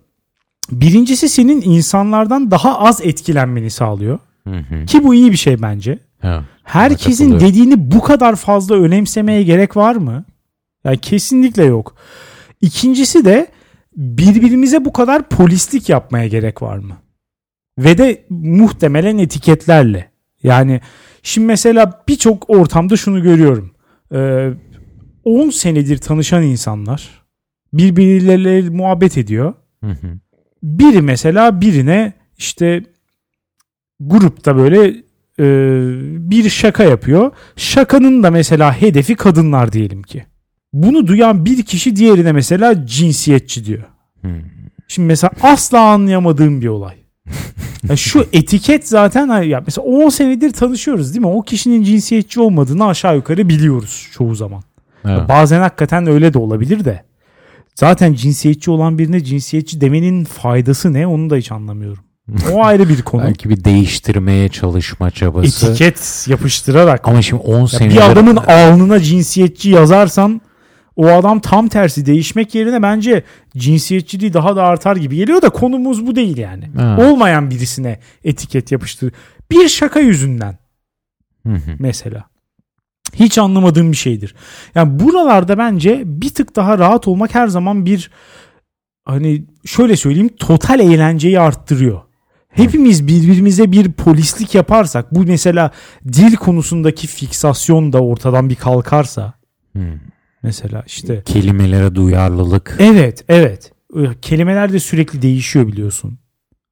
[0.71, 4.19] Birincisi senin insanlardan daha az etkilenmeni sağlıyor.
[4.47, 4.85] Hı hı.
[4.85, 5.99] Ki bu iyi bir şey bence.
[6.23, 6.41] Evet.
[6.63, 10.25] Herkesin dediğini bu kadar fazla önemsemeye gerek var mı?
[10.83, 11.95] Yani kesinlikle yok.
[12.61, 13.47] İkincisi de
[13.95, 16.97] birbirimize bu kadar polislik yapmaya gerek var mı?
[17.77, 20.11] Ve de muhtemelen etiketlerle.
[20.43, 20.81] Yani
[21.23, 23.71] şimdi mesela birçok ortamda şunu görüyorum.
[24.13, 24.49] Ee,
[25.23, 27.21] 10 senedir tanışan insanlar
[27.73, 29.53] birbirleriyle muhabbet ediyor.
[29.83, 30.19] Hı hı.
[30.63, 32.83] Biri mesela birine işte
[33.99, 34.87] grupta böyle
[35.39, 35.45] e,
[36.29, 37.31] bir şaka yapıyor.
[37.55, 40.25] Şakanın da mesela hedefi kadınlar diyelim ki.
[40.73, 43.83] Bunu duyan bir kişi diğerine mesela cinsiyetçi diyor.
[44.21, 44.27] Hı.
[44.87, 46.95] Şimdi mesela asla anlayamadığım bir olay.
[47.89, 51.27] Ya şu etiket zaten ya mesela 10 senedir tanışıyoruz değil mi?
[51.27, 54.63] O kişinin cinsiyetçi olmadığını aşağı yukarı biliyoruz çoğu zaman.
[55.05, 55.29] Evet.
[55.29, 57.03] Bazen hakikaten öyle de olabilir de.
[57.75, 62.03] Zaten cinsiyetçi olan birine cinsiyetçi demenin faydası ne onu da hiç anlamıyorum.
[62.51, 63.23] O ayrı bir konu.
[63.23, 65.67] Belki bir değiştirmeye çalışma çabası.
[65.67, 67.07] Etiket yapıştırarak.
[67.07, 70.41] Ama şimdi 10 Ya senedir bir adamın alnına cinsiyetçi yazarsan
[70.95, 73.23] o adam tam tersi değişmek yerine bence
[73.57, 76.69] cinsiyetçiliği daha da artar gibi geliyor da konumuz bu değil yani.
[76.77, 76.97] Ha.
[76.99, 79.13] Olmayan birisine etiket yapıştır.
[79.51, 80.57] Bir şaka yüzünden
[81.47, 81.71] Hı hı.
[81.79, 82.23] mesela.
[83.13, 84.35] Hiç anlamadığım bir şeydir.
[84.75, 88.11] Yani buralarda bence bir tık daha rahat olmak her zaman bir
[89.05, 92.01] hani şöyle söyleyeyim total eğlenceyi arttırıyor.
[92.49, 95.71] Hepimiz birbirimize bir polislik yaparsak bu mesela
[96.07, 99.33] dil konusundaki fiksasyon da ortadan bir kalkarsa
[99.77, 99.83] Hı.
[100.43, 102.75] Mesela işte Kelimelere duyarlılık.
[102.79, 103.71] evet evet
[104.21, 106.17] kelimeler de sürekli değişiyor biliyorsun.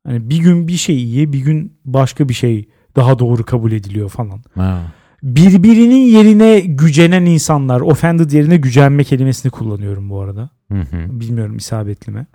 [0.08, 4.10] Hani bir gün bir şey iyi bir gün başka bir şey daha doğru kabul ediliyor
[4.10, 4.44] falan.
[4.56, 4.82] Ha.
[5.24, 10.50] birbirinin yerine gücenen insanlar offended yerine gücenme kelimesini kullanıyorum bu arada.
[10.72, 11.20] Hı hı.
[11.20, 12.28] Bilmiyorum isabetli mi?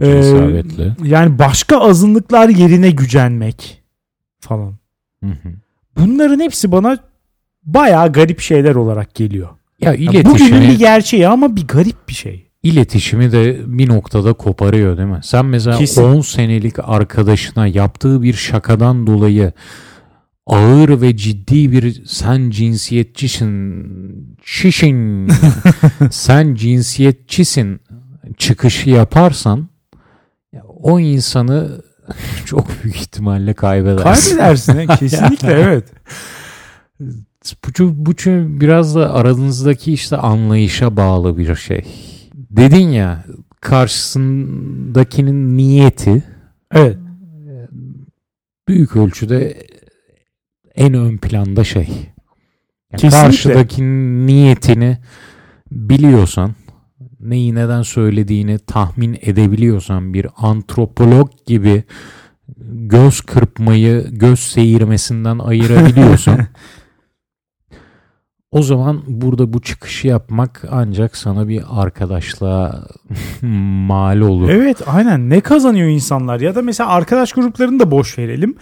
[0.00, 0.92] Ee, isabetli.
[1.04, 3.82] Yani başka azınlıklar yerine gücenmek
[4.40, 4.74] falan.
[5.24, 5.48] Hı hı.
[5.96, 6.98] Bunların hepsi bana
[7.64, 9.48] bayağı garip şeyler olarak geliyor.
[9.80, 12.50] Ya Ya bugünün iletişimi, bir gerçeği ama bir garip bir şey.
[12.62, 15.20] iletişimi de bir noktada koparıyor değil mi?
[15.22, 16.02] Sen mesela Kesin.
[16.02, 19.52] 10 senelik arkadaşına yaptığı bir şakadan dolayı
[20.46, 23.86] ağır ve ciddi bir sen cinsiyetçisin,
[24.44, 25.28] şişin,
[26.10, 27.80] sen cinsiyetçisin
[28.38, 29.68] çıkışı yaparsan
[30.52, 31.82] ya o insanı
[32.44, 34.36] çok büyük ihtimalle kaybedersin.
[34.36, 34.86] Kaybedersin.
[34.98, 35.84] Kesinlikle evet.
[37.80, 38.12] Bu, bu
[38.60, 41.84] biraz da aranızdaki işte anlayışa bağlı bir şey.
[42.34, 43.24] Dedin ya
[43.60, 46.22] karşısındakinin niyeti
[46.72, 46.98] Evet.
[48.68, 49.66] büyük ölçüde
[50.74, 51.88] en ön planda şey.
[52.92, 53.20] Yani Kesinlikle.
[53.20, 54.98] karşıdakinin niyetini
[55.72, 56.54] biliyorsan,
[57.20, 61.84] neyi neden söylediğini tahmin edebiliyorsan bir antropolog gibi
[62.72, 66.46] göz kırpmayı göz seyirmesinden ayırabiliyorsan
[68.50, 72.88] o zaman burada bu çıkışı yapmak ancak sana bir arkadaşlığa
[73.42, 74.48] mal olur.
[74.50, 78.56] Evet aynen ne kazanıyor insanlar ya da mesela arkadaş gruplarını da boş verelim.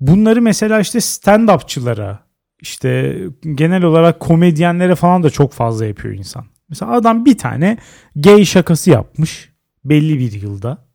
[0.00, 2.16] Bunları mesela işte stand-upçılara
[2.60, 3.18] işte
[3.54, 6.44] genel olarak komedyenlere falan da çok fazla yapıyor insan.
[6.68, 7.78] Mesela adam bir tane
[8.16, 9.52] gay şakası yapmış
[9.84, 10.90] belli bir yılda.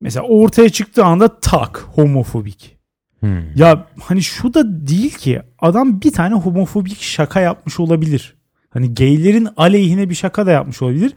[0.00, 2.79] Mesela ortaya çıktığı anda tak homofobik.
[3.20, 3.56] Hmm.
[3.56, 8.34] Ya hani şu da değil ki adam bir tane homofobik şaka yapmış olabilir.
[8.70, 11.14] Hani gaylerin aleyhine bir şaka da yapmış olabilir.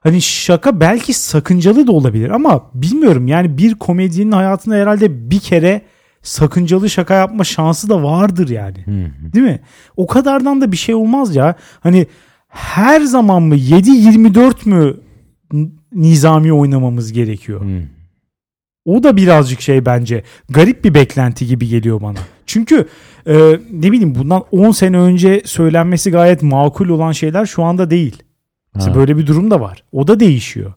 [0.00, 5.82] Hani şaka belki sakıncalı da olabilir ama bilmiyorum yani bir komedyenin hayatında herhalde bir kere
[6.22, 8.86] sakıncalı şaka yapma şansı da vardır yani.
[8.86, 9.32] Hmm.
[9.32, 9.60] Değil mi?
[9.96, 11.54] O kadardan da bir şey olmaz ya.
[11.80, 12.06] Hani
[12.48, 14.96] her zaman mı 7-24 mü
[15.92, 17.60] nizami oynamamız gerekiyor?
[17.60, 17.97] Hmm.
[18.88, 22.18] O da birazcık şey bence garip bir beklenti gibi geliyor bana.
[22.46, 22.88] Çünkü
[23.26, 23.34] e,
[23.72, 28.22] ne bileyim bundan 10 sene önce söylenmesi gayet makul olan şeyler şu anda değil.
[28.74, 28.98] Mesela Ha.
[28.98, 29.84] böyle bir durum da var.
[29.92, 30.72] O da değişiyor.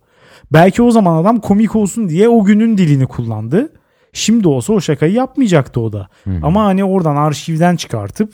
[0.54, 3.74] Belki o zaman adam komik olsun diye o günün dilini kullandı.
[4.13, 6.08] Şimdi olsa o şakayı yapmayacaktı o da.
[6.24, 6.39] Hı hı.
[6.43, 8.34] Ama hani oradan arşivden çıkartıp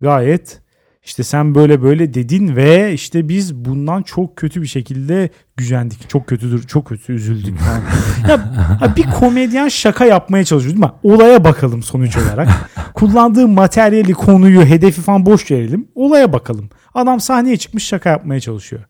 [0.00, 0.60] gayet
[1.08, 6.10] işte sen böyle böyle dedin ve işte biz bundan çok kötü bir şekilde gücendik.
[6.10, 7.58] Çok kötüdür, çok kötü üzüldük
[8.28, 8.40] ya,
[8.96, 10.92] bir komedyen şaka yapmaya çalışıyor değil mi?
[11.02, 12.48] Olaya bakalım sonuç olarak.
[12.94, 15.88] Kullandığı materyali, konuyu, hedefi falan boş verelim.
[15.94, 16.70] Olaya bakalım.
[16.94, 18.82] Adam sahneye çıkmış şaka yapmaya çalışıyor.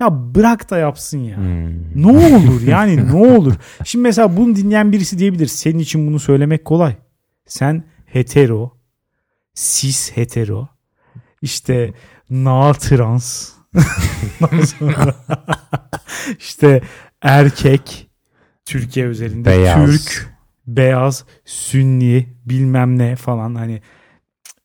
[0.00, 1.36] Ya bırak da yapsın ya.
[1.36, 2.02] Hmm.
[2.02, 3.54] Ne olur yani ne olur.
[3.84, 5.46] Şimdi mesela bunu dinleyen birisi diyebilir.
[5.46, 6.96] Senin için bunu söylemek kolay.
[7.46, 8.72] Sen hetero,
[9.54, 10.68] cis hetero,
[11.42, 11.94] işte
[12.30, 13.48] na trans,
[16.38, 16.80] işte
[17.22, 18.10] erkek,
[18.64, 19.86] Türkiye özelinde Beyaz.
[19.86, 20.30] Türk,
[20.66, 23.82] beyaz, sünni bilmem ne falan hani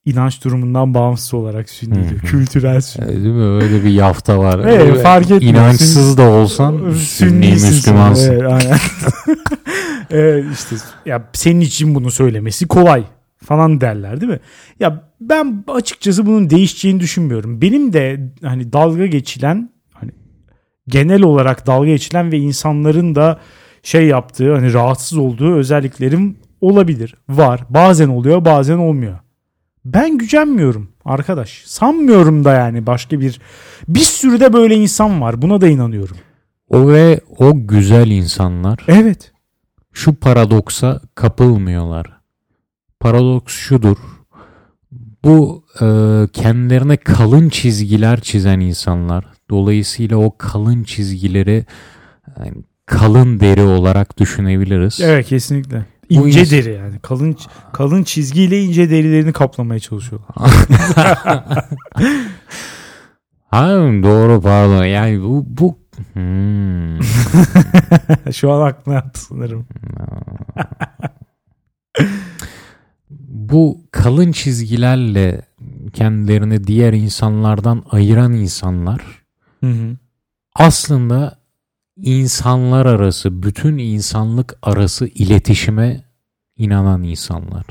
[0.06, 2.22] inanç durumundan bağımsız olarak sünni diyor.
[2.22, 3.08] Kültürel sünni.
[3.08, 3.64] Değil mi?
[3.64, 4.60] Öyle bir yafta var.
[4.60, 5.54] Evet, fark etmiyor.
[5.54, 8.34] İnançsız da olsan sünni Müslümansın.
[8.36, 8.80] Evet, aynen.
[10.12, 13.04] Ee, işte ya senin için bunu söylemesi kolay
[13.44, 14.40] falan derler değil mi?
[14.80, 17.62] Ya ben açıkçası bunun değişeceğini düşünmüyorum.
[17.62, 20.12] Benim de hani dalga geçilen hani
[20.88, 23.40] genel olarak dalga geçilen ve insanların da
[23.84, 27.16] şey yaptığı hani rahatsız olduğu özelliklerim olabilir.
[27.30, 27.62] Var.
[27.70, 29.20] Bazen oluyor, bazen olmuyor.
[29.86, 31.64] Ben gücenmiyorum arkadaş.
[31.66, 33.40] Sanmıyorum da yani başka bir
[33.88, 35.42] bir sürü de böyle insan var.
[35.42, 36.18] Buna da inanıyorum.
[36.70, 39.32] O ve o güzel insanlar Evet.
[39.94, 42.06] şu paradoksa kapılmıyorlar.
[43.00, 43.98] Paradoks şudur.
[45.26, 45.86] Bu e,
[46.34, 49.26] kendilerine kalın çizgiler çizen insanlar.
[49.50, 51.66] Dolayısıyla o kalın çizgileri
[52.40, 52.52] yani
[52.86, 55.00] kalın deri olarak düşünebiliriz.
[55.02, 55.86] Evet kesinlikle.
[56.12, 57.00] Bu İnce ins- deri yani.
[57.00, 57.38] Kalın
[57.74, 60.36] kalın çizgiyle ince derilerini kaplamaya çalışıyorlar.
[63.46, 63.68] Ha
[64.04, 64.84] doğru pardon.
[64.86, 65.78] Yani bu bu
[66.14, 67.02] Hmm.
[68.34, 69.68] Şu an aklına yattı sanırım.
[73.56, 75.42] bu kalın çizgilerle
[75.94, 79.02] kendilerini diğer insanlardan ayıran insanlar
[79.60, 79.98] Hı hı.
[80.56, 81.40] aslında
[81.98, 86.04] insanlar arası, bütün insanlık arası iletişime
[86.58, 87.66] inanan insanlar.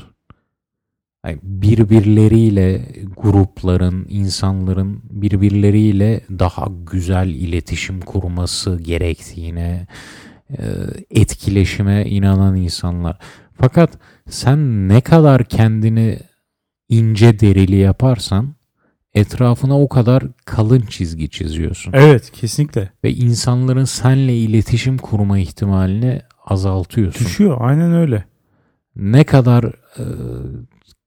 [1.25, 2.85] Yani birbirleriyle
[3.17, 9.87] grupların, insanların birbirleriyle daha güzel iletişim kurması gerektiğine,
[11.11, 13.17] etkileşime inanan insanlar.
[13.61, 16.19] Fakat sen ne kadar kendini
[16.89, 18.55] ince derili yaparsan
[19.13, 21.93] etrafına o kadar kalın çizgi çiziyorsun.
[21.93, 22.91] Evet kesinlikle.
[23.03, 27.25] Ve insanların senle iletişim kurma ihtimalini azaltıyorsun.
[27.25, 28.25] Düşüyor aynen öyle.
[28.95, 29.63] Ne kadar
[29.97, 30.03] e,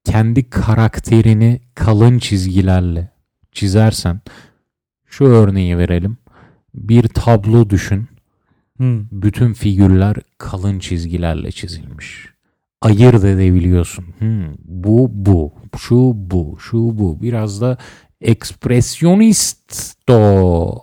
[0.05, 3.11] kendi karakterini kalın çizgilerle
[3.53, 4.21] çizersen
[5.07, 6.17] şu örneği verelim.
[6.75, 8.09] Bir tablo düşün.
[8.79, 9.01] Hı.
[9.13, 12.38] Bütün figürler kalın çizgilerle çizilmiş.
[12.83, 14.05] Ayırt edebiliyorsun.
[14.19, 17.23] Hmm, bu bu, şu bu, şu bu.
[17.23, 17.79] Biraz da
[18.21, 20.83] ekspresyonisto.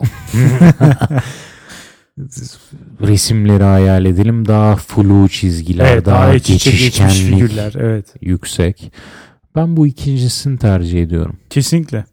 [3.02, 4.48] Resimleri hayal edelim.
[4.48, 7.74] Daha flu çizgiler, Evet, daha, daha geçişkenlik figürler.
[7.78, 8.14] Evet.
[8.22, 8.92] yüksek.
[9.56, 11.38] Ben bu ikincisini tercih ediyorum.
[11.50, 12.06] Kesinlikle.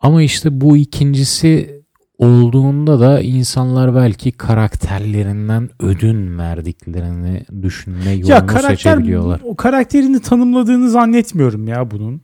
[0.00, 1.79] Ama işte bu ikincisi
[2.20, 9.40] olduğunda da insanlar belki karakterlerinden ödün verdiklerini düşünme yolunu Ya karakter seçebiliyorlar.
[9.44, 12.22] o karakterini tanımladığını zannetmiyorum ya bunun.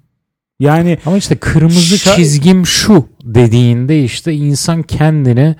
[0.60, 5.56] Yani Ama işte kırmızı Şa- çizgim şu dediğinde işte insan kendine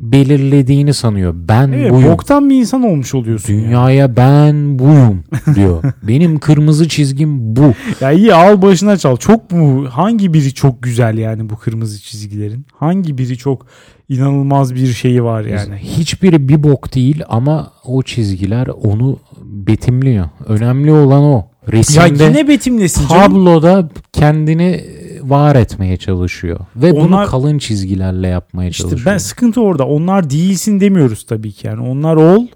[0.00, 1.34] belirlediğini sanıyor.
[1.36, 2.10] Ben evet, buyum.
[2.12, 3.54] boktan bir insan olmuş oluyorsun.
[3.54, 3.60] ya.
[3.60, 5.24] Dünyaya ben buyum
[5.54, 5.82] diyor.
[6.02, 7.72] Benim kırmızı çizgim bu.
[8.00, 9.16] Ya iyi al başına çal.
[9.16, 12.66] Çok mu hangi biri çok güzel yani bu kırmızı çizgilerin?
[12.76, 13.66] Hangi biri çok
[14.08, 15.76] inanılmaz bir şeyi var yani?
[15.76, 20.28] Hiçbiri bir bok değil ama o çizgiler onu betimliyor.
[20.46, 21.48] Önemli olan o.
[21.66, 23.22] Ya Resimde yine betimlesin canım.
[23.22, 24.84] tabloda kendini
[25.22, 26.60] var etmeye çalışıyor.
[26.76, 29.12] Ve bunu Onlar- kalın çizgilerle yapmaya İşte çalışıyor.
[29.12, 29.86] ben sıkıntı orada.
[29.86, 31.80] Onlar değilsin demiyoruz tabii ki yani.
[31.88, 32.46] Onlar ol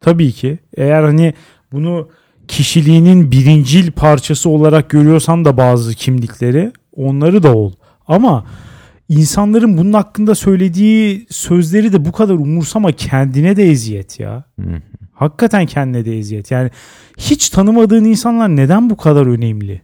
[0.00, 0.58] tabii ki.
[0.76, 1.34] Eğer hani
[1.72, 2.08] bunu
[2.48, 7.72] kişiliğinin birincil parçası olarak görüyorsan da bazı kimlikleri onları da ol.
[8.06, 8.44] Ama
[9.08, 14.44] insanların bunun hakkında söylediği sözleri de bu kadar umursama kendine de eziyet ya.
[15.12, 16.50] Hakikaten kendine de eziyet.
[16.50, 16.70] Yani
[17.18, 19.82] hiç tanımadığın insanlar neden bu kadar önemli?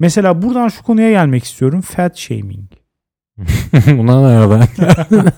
[0.00, 1.80] Mesela buradan şu konuya gelmek istiyorum.
[1.80, 2.70] Fat shaming.
[3.86, 4.68] Buna nereden?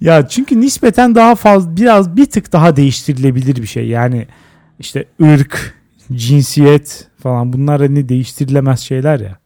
[0.00, 3.86] Ya çünkü nispeten daha fazla biraz bir tık daha değiştirilebilir bir şey.
[3.88, 4.26] Yani
[4.78, 5.74] işte ırk,
[6.12, 9.38] cinsiyet falan bunlar hani değiştirilemez şeyler ya.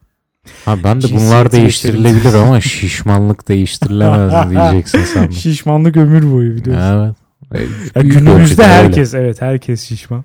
[0.64, 5.32] Ha ben de bunlar değiştirilebilir ama şişmanlık değiştirilemez diyeceksin sandım.
[5.32, 7.16] Şişmanlık ömür boyu biliyorsun.
[7.54, 7.68] Evet.
[7.94, 8.72] Ya Büyük günümüzde ölçüde öyle.
[8.72, 10.24] herkes evet herkes şişman.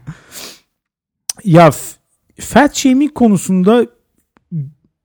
[1.43, 1.71] Ya
[2.39, 3.87] fat shaming konusunda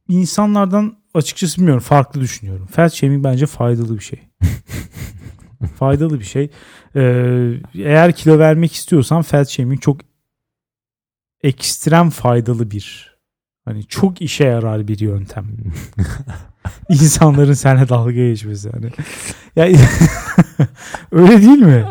[0.08, 2.66] insanlardan açıkçası bilmiyorum farklı düşünüyorum.
[2.66, 4.20] Fat shaming bence faydalı bir şey.
[5.78, 6.50] faydalı bir şey.
[6.96, 10.00] Ee, eğer kilo vermek istiyorsan fat shaming çok
[11.42, 13.11] ekstrem faydalı bir
[13.64, 15.46] hani çok işe yarar bir yöntem.
[16.88, 18.90] İnsanların seninle dalga geçmesi yani.
[19.56, 19.64] Ya
[21.12, 21.84] öyle değil mi?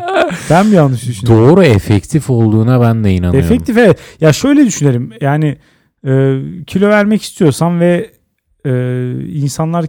[0.50, 1.48] Ben mi yanlış düşünüyorum?
[1.48, 3.38] Doğru efektif olduğuna ben de inanıyorum.
[3.38, 3.98] Efektif evet.
[4.20, 5.12] Ya şöyle düşünelim.
[5.20, 5.58] Yani
[6.06, 8.10] e, kilo vermek istiyorsan ve
[8.66, 8.72] e,
[9.26, 9.86] insanlar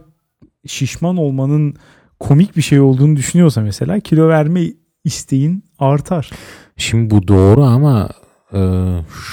[0.66, 1.74] şişman olmanın
[2.20, 4.60] komik bir şey olduğunu düşünüyorsa mesela kilo verme
[5.04, 6.30] isteğin artar.
[6.76, 8.08] Şimdi bu doğru ama
[8.52, 8.58] e,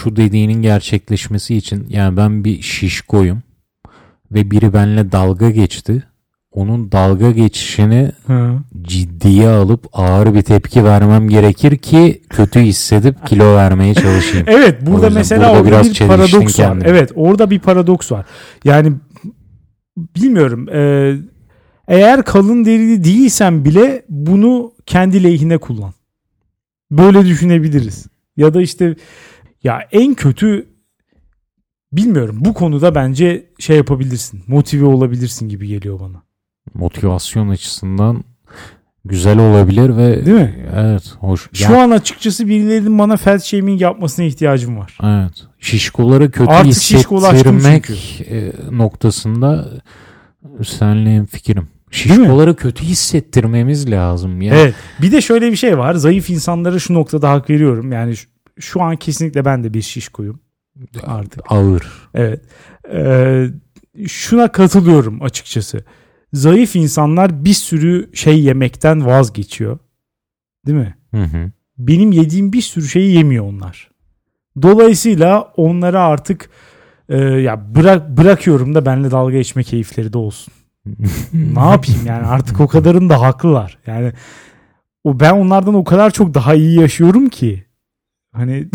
[0.01, 3.41] şu dediğinin gerçekleşmesi için yani ben bir şişkoyum
[4.31, 6.03] ve biri benimle dalga geçti.
[6.51, 8.53] onun dalga geçişini Ha.
[8.81, 14.45] ciddiye alıp ağır bir tepki vermem gerekir ki kötü hissedip kilo vermeye çalışayım.
[14.49, 16.67] Evet burada mesela burada orada biraz bir paradoks var.
[16.67, 16.87] kendini.
[16.87, 18.25] Evet orada bir paradoks var.
[18.63, 18.93] Yani
[19.97, 21.13] bilmiyorum e,
[21.87, 25.93] eğer kalın derili değilsen bile bunu kendi lehine kullan.
[26.91, 28.05] Böyle düşünebiliriz.
[28.41, 28.95] Ya da işte
[29.63, 30.67] ya en kötü
[31.91, 34.43] bilmiyorum bu konuda bence şey yapabilirsin.
[34.47, 36.23] Motive olabilirsin gibi geliyor bana.
[36.73, 38.23] Motivasyon açısından
[39.05, 40.69] güzel olabilir ve Değil mi?
[40.75, 41.49] Evet, hoş.
[41.53, 44.97] Şu an açıkçası birilerinin bana fat shaming yapmasına ihtiyacım var.
[45.03, 45.47] Evet.
[45.59, 47.89] Şişkoları kötü Artık hissettirmek
[48.29, 49.69] e, noktasında
[50.63, 51.67] senle hemfikirim.
[51.91, 54.41] Şişkoları kötü hissettirmemiz lazım.
[54.41, 54.55] Ya.
[54.55, 54.75] Evet.
[55.01, 55.93] Bir de şöyle bir şey var.
[55.93, 57.91] Zayıf insanlara şu noktada hak veriyorum.
[57.91, 58.27] Yani şu,
[58.59, 60.39] şu an kesinlikle ben de bir şişkoyum.
[61.03, 61.41] Artık.
[61.49, 62.09] Ağır.
[62.13, 62.41] Evet.
[62.93, 63.47] Ee,
[64.07, 65.83] şuna katılıyorum açıkçası.
[66.33, 69.79] Zayıf insanlar bir sürü şey yemekten vazgeçiyor.
[70.65, 70.95] Değil mi?
[71.11, 71.51] Hı hı.
[71.77, 73.91] Benim yediğim bir sürü şeyi yemiyor onlar.
[74.61, 76.49] Dolayısıyla onlara artık
[77.09, 80.53] e, ya bırak bırakıyorum da benimle dalga geçme keyifleri de olsun.
[81.33, 83.77] ne yapayım yani artık o kadarın da haklılar.
[83.87, 84.13] Yani
[85.03, 87.65] o ben onlardan o kadar çok daha iyi yaşıyorum ki.
[88.31, 88.67] Hani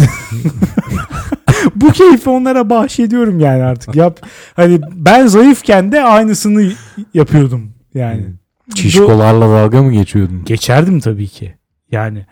[1.75, 3.95] bu keyfi onlara bahşediyorum yani artık.
[3.95, 4.21] Yap
[4.55, 6.73] hani ben zayıfken de aynısını
[7.14, 8.27] yapıyordum yani.
[8.75, 10.45] Şişkolarla dalga mı geçiyordun?
[10.45, 11.55] Geçerdim tabii ki.
[11.92, 12.27] Yani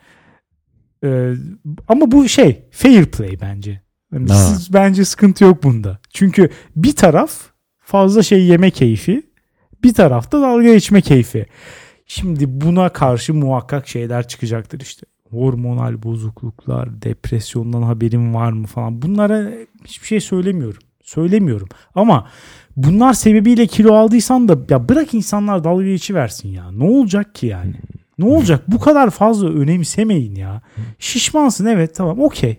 [1.05, 1.33] e,
[1.89, 3.81] ama bu şey fair play bence.
[4.13, 4.35] Yani Ha.
[4.35, 5.99] siz- bence sıkıntı yok bunda.
[6.11, 7.33] Çünkü bir taraf
[7.81, 9.23] fazla şey yeme keyfi,
[9.85, 11.47] bir tarafta dalga geçme keyfi.
[12.07, 15.07] Şimdi buna karşı muhakkak şeyler çıkacaktır işte.
[15.35, 19.03] Hormonal bozukluklar, depresyondan haberin var mı falan.
[19.03, 19.51] Bunlara
[19.85, 20.79] hiçbir şey söylemiyorum.
[21.03, 21.69] Söylemiyorum.
[21.95, 22.29] Ama
[22.77, 26.71] bunlar sebebiyle kilo aldıysan da ya bırak insanlar dalga geçiversin ya.
[26.71, 27.75] Ne olacak ki yani?
[28.19, 28.63] Ne olacak?
[28.69, 30.63] Bu kadar fazla önemsemeyin ya.
[30.99, 32.59] Şişmansın evet tamam okey.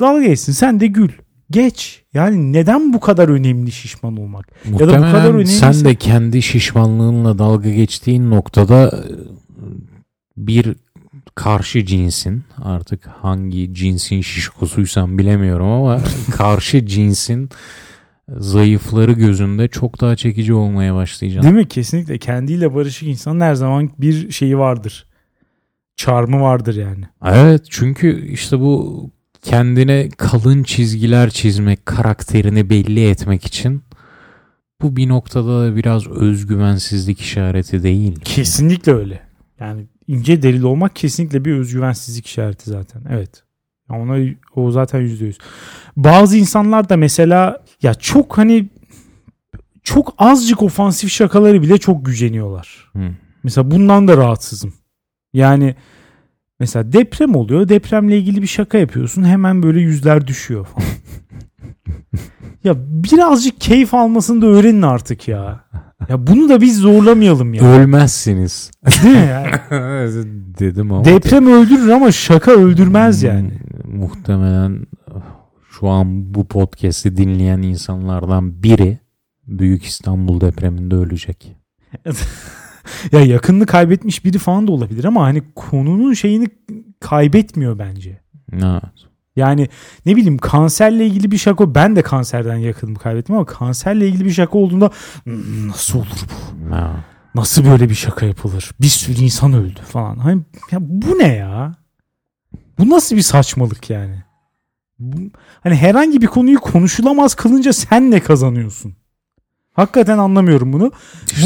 [0.00, 1.08] Dalga geçsin sen de gül.
[1.50, 2.02] Geç.
[2.14, 4.48] Yani neden bu kadar önemli şişman olmak?
[4.48, 9.00] Ya da bu Muhtemelen kadar önemliyse- sen de kendi şişmanlığınla dalga geçtiğin noktada e,
[10.36, 10.76] bir
[11.34, 16.00] karşı cinsin artık hangi cinsin şişkosuysan bilemiyorum ama
[16.36, 17.50] karşı cinsin
[18.28, 21.50] zayıfları gözünde çok daha çekici olmaya başlayacaksın.
[21.50, 21.68] Değil mi?
[21.68, 22.18] Kesinlikle.
[22.18, 25.06] Kendiyle barışık insanın her zaman bir şeyi vardır.
[25.96, 27.04] Çarmı vardır yani.
[27.24, 29.10] Evet çünkü işte bu
[29.42, 33.82] kendine kalın çizgiler çizmek, karakterini belli etmek için
[34.82, 38.20] bu bir noktada da biraz özgüvensizlik işareti değil.
[38.24, 39.20] Kesinlikle öyle.
[39.60, 43.02] Yani ince derili olmak kesinlikle bir özgüvensizlik işareti zaten.
[43.10, 43.42] Evet.
[43.90, 44.16] Ona
[44.56, 45.38] o zaten yüzde yüz.
[45.96, 48.68] Bazı insanlar da mesela ya çok hani
[49.82, 52.90] çok azıcık ofansif şakaları bile çok güceniyorlar.
[52.92, 53.10] Hı.
[53.42, 54.74] Mesela bundan da rahatsızım.
[55.32, 55.74] Yani
[56.60, 57.68] mesela deprem oluyor.
[57.68, 59.24] Depremle ilgili bir şaka yapıyorsun.
[59.24, 60.88] Hemen böyle yüzler düşüyor falan.
[62.64, 65.64] ya birazcık keyif almasını da öğrenin artık ya.
[66.08, 67.64] Ya bunu da biz zorlamayalım ya.
[67.64, 68.70] Ölmezsiniz.
[69.04, 69.50] Değil mi yani?
[70.58, 71.04] Dedim ama.
[71.04, 73.50] Deprem öldürür ama şaka öldürmez yani.
[73.84, 74.86] Hmm, Muhtemelen
[75.70, 78.98] şu an bu podcast'i dinleyen insanlardan biri
[79.46, 81.56] Büyük İstanbul depreminde ölecek.
[83.12, 86.46] Ya yakınını kaybetmiş biri falan da olabilir ama hani konunun şeyini
[87.00, 88.20] kaybetmiyor bence.
[88.52, 89.09] Evet.
[89.40, 89.68] Yani
[90.06, 94.30] ne bileyim kanserle ilgili bir şaka ben de kanserden yakınımı kaybettim ama kanserle ilgili bir
[94.32, 94.90] şaka olduğunda
[95.24, 96.70] "Hmm, nasıl olur bu?
[97.34, 98.70] Nasıl böyle bir şaka yapılır?
[98.80, 100.16] Bir sürü insan öldü falan.
[100.16, 101.74] Hani ya bu ne ya?
[102.78, 104.22] Bu nasıl bir saçmalık yani?
[104.98, 105.16] Bu,
[105.62, 108.94] hani herhangi bir konuyu konuşulamaz kılınca sen ne kazanıyorsun?
[109.72, 110.92] Hakikaten anlamıyorum bunu.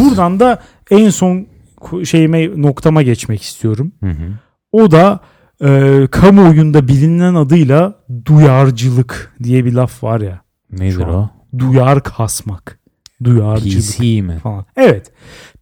[0.01, 1.47] Buradan da en son
[2.05, 3.93] şeyime noktama geçmek istiyorum.
[4.01, 4.33] Hı hı.
[4.73, 5.21] O da
[5.65, 7.95] e, kamuoyunda bilinen adıyla
[8.27, 10.41] duyarcılık diye bir laf var ya.
[10.73, 11.31] Nedir o?
[11.59, 12.79] Duyar kasmak.
[13.25, 14.39] Duyarcılık PC mi?
[14.43, 14.67] falan.
[14.77, 15.13] Evet.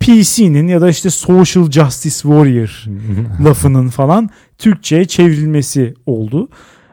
[0.00, 2.84] PC'nin ya da işte Social Justice Warrior
[3.44, 6.48] lafının falan Türkçe'ye çevrilmesi oldu.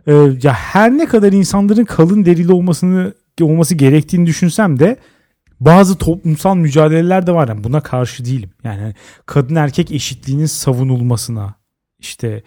[0.07, 0.13] Ee,
[0.43, 4.97] ya her ne kadar insanların kalın derili olmasını olması gerektiğini düşünsem de
[5.59, 7.47] bazı toplumsal mücadeleler de var.
[7.47, 8.49] Yani buna karşı değilim.
[8.63, 11.53] Yani kadın erkek eşitliğinin savunulmasına
[11.99, 12.43] işte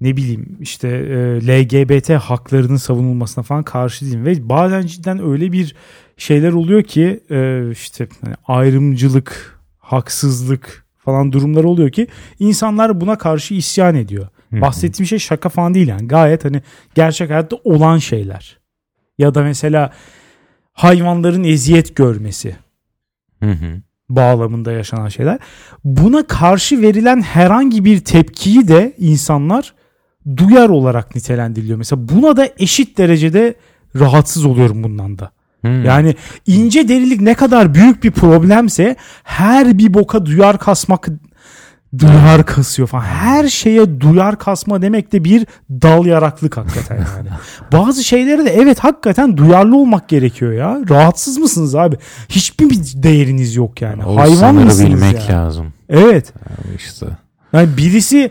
[0.00, 4.24] ne bileyim işte e, LGBT haklarının savunulmasına falan karşı değilim.
[4.24, 5.74] Ve bazen cidden öyle bir
[6.16, 12.06] şeyler oluyor ki e, işte hani ayrımcılık, haksızlık falan durumlar oluyor ki
[12.38, 14.28] insanlar buna karşı isyan ediyor.
[14.50, 14.60] hı.
[14.60, 16.08] Bahsettiğim şey şaka falan değil yani.
[16.08, 16.62] Gayet hani
[16.94, 18.58] gerçek hayatta olan şeyler.
[19.18, 19.92] Ya da mesela
[20.72, 22.56] hayvanların eziyet görmesi.
[23.42, 23.82] Hı hı.
[24.08, 25.38] bağlamında yaşanan şeyler.
[25.84, 29.74] Buna karşı verilen herhangi bir tepkiyi de insanlar
[30.36, 31.78] duyar olarak nitelendiriliyor.
[31.78, 33.54] Mesela buna da eşit derecede
[33.96, 35.30] rahatsız oluyorum bundan da.
[35.60, 35.84] Hmm.
[35.84, 36.14] Yani
[36.46, 41.08] ince derilik ne kadar büyük bir problemse her bir boka duyar kasmak
[41.98, 43.02] duyar kasıyor falan.
[43.02, 47.28] Her şeye duyar kasma demek de bir dal yaraklık hakikaten yani.
[47.72, 50.80] Bazı şeylere de evet hakikaten duyarlı olmak gerekiyor ya.
[50.90, 51.96] Rahatsız mısınız abi?
[52.28, 54.04] Hiçbir bir değeriniz yok yani.
[54.04, 55.36] o Hayvan mısınız bilmek ya?
[55.36, 55.72] lazım.
[55.88, 56.32] Evet.
[56.48, 57.06] Yani işte.
[57.52, 58.30] Yani birisi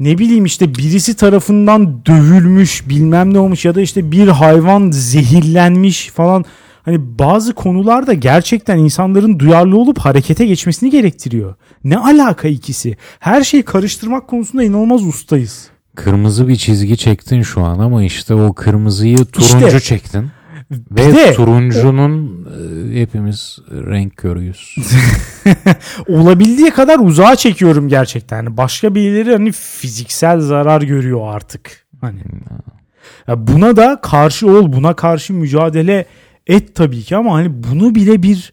[0.00, 6.10] ne bileyim işte birisi tarafından dövülmüş bilmem ne olmuş ya da işte bir hayvan zehirlenmiş
[6.10, 6.44] falan.
[6.82, 11.54] Hani bazı konularda gerçekten insanların duyarlı olup harekete geçmesini gerektiriyor.
[11.84, 12.96] Ne alaka ikisi?
[13.18, 15.68] Her şeyi karıştırmak konusunda inanılmaz ustayız.
[15.94, 19.80] Kırmızı bir çizgi çektin şu an ama işte o kırmızıyı turuncu İşte.
[19.80, 20.30] çektin.
[20.70, 22.46] Ve de turuncunun
[22.94, 24.76] e, hepimiz renk körüyüz.
[26.08, 28.36] olabildiği kadar uzağa çekiyorum gerçekten.
[28.36, 31.86] Yani başka birileri hani fiziksel zarar görüyor artık.
[32.00, 32.20] Hani
[33.28, 36.06] ya buna da karşı ol, buna karşı mücadele
[36.46, 38.52] et tabii ki ama hani bunu bile bir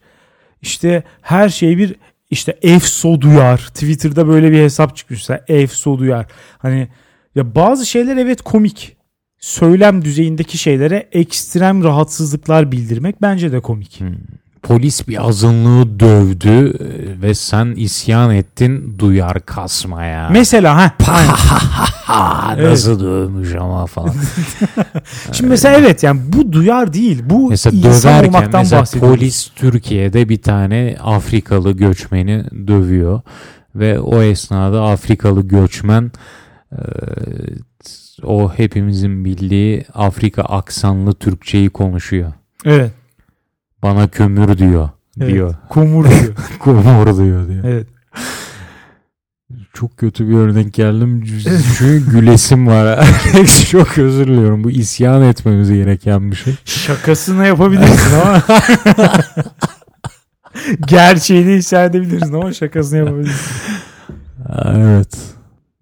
[0.62, 1.96] işte her şey bir
[2.30, 3.58] işte EFSO duyar.
[3.58, 6.26] Twitter'da böyle bir hesap çıkmışsa EFSO duyar.
[6.58, 6.88] Hani
[7.36, 8.98] ya bazı şeyler evet komik.
[9.44, 14.02] Söylem düzeyindeki şeylere ekstrem rahatsızlıklar bildirmek bence de komik.
[14.62, 20.30] Polis bir azınlığı dövdü e, ve sen isyan ettin duyar kasmaya.
[20.30, 20.92] Mesela ha
[22.06, 22.70] ha, Evet.
[22.70, 24.16] nasıl dövmüş ama falan.
[25.32, 27.24] Şimdi mesela evet yani bu duyar değil.
[27.26, 29.18] Bu Mesela insan döverken olmaktan mesela bahsediyoruz.
[29.18, 33.22] polis Türkiye'de bir tane Afrikalı göçmeni dövüyor
[33.76, 36.12] ve o esnada Afrikalı göçmen
[36.72, 36.78] e,
[38.26, 42.34] o hepimizin bildiği Afrika aksanlı Türkçeyi konuşuyor.
[42.66, 42.92] Evet.
[43.84, 44.90] Bana kömür diyor.
[45.22, 45.34] evet.
[45.34, 45.56] Diyor.
[45.70, 46.36] Kumur diyor.
[46.60, 47.64] Kumur diyor diyor.
[47.64, 47.88] evet.
[49.74, 51.24] Çok kötü bir örnek geldim.
[51.78, 53.08] Çünkü gülesim var.
[53.72, 54.64] Çok özür diliyorum.
[54.64, 56.56] Bu isyan etmemiz gereken bir şey.
[56.66, 58.44] Şakasını yapabilirsin ama
[60.88, 63.52] gerçeğini hissedebilirsin ama şakasını yapabilirsin.
[64.66, 65.33] Evet.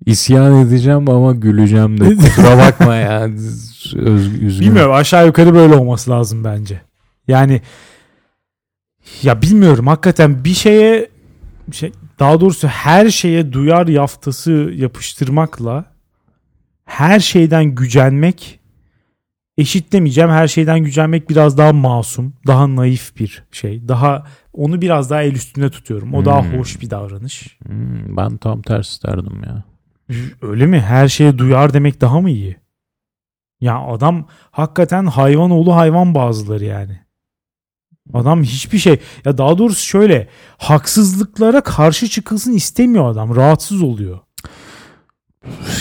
[0.05, 2.15] İsyan edeceğim ama güleceğim de.
[2.15, 3.21] Kusura bakma ya.
[3.95, 4.59] Öz, üzgünüm.
[4.59, 6.81] Bilmiyorum aşağı yukarı böyle olması lazım bence.
[7.27, 7.61] Yani
[9.23, 11.09] ya bilmiyorum hakikaten bir şeye
[11.71, 15.85] şey, daha doğrusu her şeye duyar yaftası yapıştırmakla
[16.85, 18.59] her şeyden gücenmek
[19.57, 20.29] eşitlemeyeceğim.
[20.29, 23.87] Her şeyden gücenmek biraz daha masum, daha naif bir şey.
[23.87, 24.23] Daha
[24.53, 26.13] onu biraz daha el üstünde tutuyorum.
[26.13, 26.59] O daha Hmm.
[26.59, 27.57] hoş bir davranış.
[27.65, 29.63] Hmm, ben tam tersi derdim ya.
[30.41, 30.81] Öyle mi?
[30.81, 32.57] Her şeye duyar demek daha mı iyi?
[33.61, 36.99] Ya adam hakikaten hayvan oğlu hayvan bazıları yani.
[38.13, 43.35] Adam hiçbir şey ya daha doğrusu şöyle haksızlıklara karşı çıkılsın istemiyor adam.
[43.35, 44.19] Rahatsız oluyor.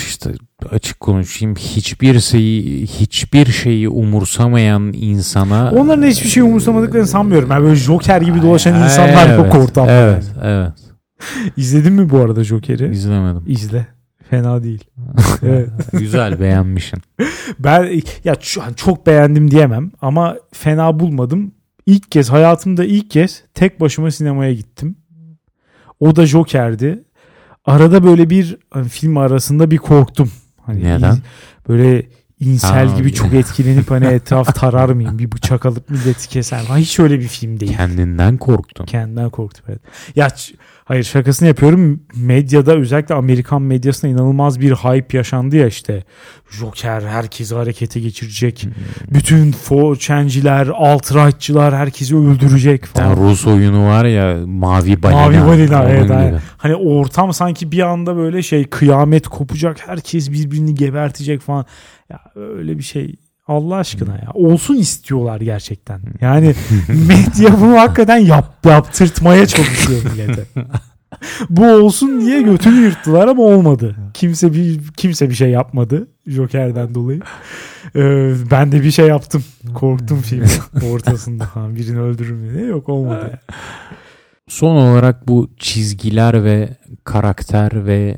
[0.07, 0.35] İşte
[0.71, 1.55] açık konuşayım.
[1.57, 7.51] Hiçbir şeyi hiçbir şeyi umursamayan insana Onların hiçbir şey umursamadıklarını sanmıyorum.
[7.51, 9.93] Yani böyle Joker gibi dolaşan insanlar Evet, yok ortamda.
[9.93, 10.73] Evet, evet.
[11.57, 12.93] İzledin mi bu arada Joker'i?
[12.93, 13.45] İzlemedim.
[13.47, 13.87] İzle.
[14.31, 14.85] Fena değil.
[15.43, 15.71] Evet.
[15.93, 17.03] Güzel beğenmişsin.
[17.59, 21.53] Ben ya şu an çok beğendim diyemem ama fena bulmadım.
[21.87, 24.97] İlk kez hayatımda ilk kez tek başıma sinemaya gittim.
[26.01, 27.05] O da Joker'di.
[27.65, 30.31] Arada böyle bir hani film arasında bir korktum.
[30.67, 31.19] Hani Neden?
[31.69, 32.07] böyle
[32.41, 35.19] insel Ha, gibi çok etkilenip hani etraf tarar mıyım?
[35.19, 36.63] Bir bıçak alıp milleti keser.
[36.63, 36.79] falan.
[36.79, 37.77] Hiç öyle bir film değil.
[37.77, 38.85] Kendinden korktun.
[38.87, 39.81] Kendinden korktum evet.
[40.17, 40.29] Ya
[40.91, 42.01] hayır şakasını yapıyorum.
[42.17, 46.05] Medyada özellikle Amerikan medyasında inanılmaz bir hype yaşandı ya işte.
[46.51, 48.63] Joker herkesi harekete geçirecek.
[48.63, 48.73] Hmm.
[49.15, 53.15] Bütün forçenciler, alt-rightçılar herkesi öldürecek falan.
[53.15, 55.21] tane Rus oyunu var ya Mavi Balina.
[55.21, 56.41] Mavi balina evet, aynen.
[56.57, 59.89] Hani ortam sanki bir anda böyle şey kıyamet kopacak.
[59.89, 61.65] Herkes birbirini gebertecek falan.
[62.11, 63.17] Ya öyle bir şey
[63.51, 64.31] Allah aşkına ya.
[64.35, 66.01] Olsun istiyorlar gerçekten.
[66.21, 66.55] Yani
[66.89, 70.45] medya bunu hakikaten yap, yaptırtmaya çalışıyor millete.
[71.51, 73.97] Bu olsun diye götünü yırttılar ama olmadı.
[74.15, 77.21] Kimse bir kimse bir şey yapmadı Joker'den dolayı.
[77.97, 79.45] Ee, ben de bir şey yaptım.
[79.75, 80.51] Korktum filmin
[80.93, 81.45] ortasında.
[81.45, 82.67] Ha, birini öldürürüm diye.
[82.67, 83.21] Yok olmadı.
[83.23, 83.59] yani.
[84.49, 86.69] Son olarak bu çizgiler ve
[87.05, 88.17] karakter ve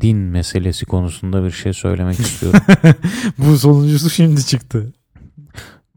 [0.00, 2.60] din meselesi konusunda bir şey söylemek istiyorum.
[3.38, 4.92] Bu sonuncusu şimdi çıktı.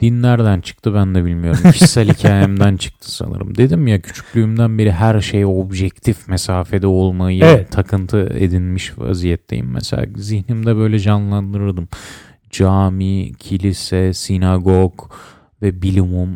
[0.01, 1.71] Din nereden çıktı ben de bilmiyorum.
[1.71, 3.55] Kişisel hikayemden çıktı sanırım.
[3.57, 7.71] Dedim ya küçüklüğümden beri her şeye objektif mesafede olmayı Evet.
[7.71, 9.71] takıntı edinmiş vaziyetteyim.
[9.71, 11.87] Mesela zihnimde böyle canlandırırdım.
[12.49, 14.93] Cami, kilise, sinagog
[15.61, 16.29] ve bilimum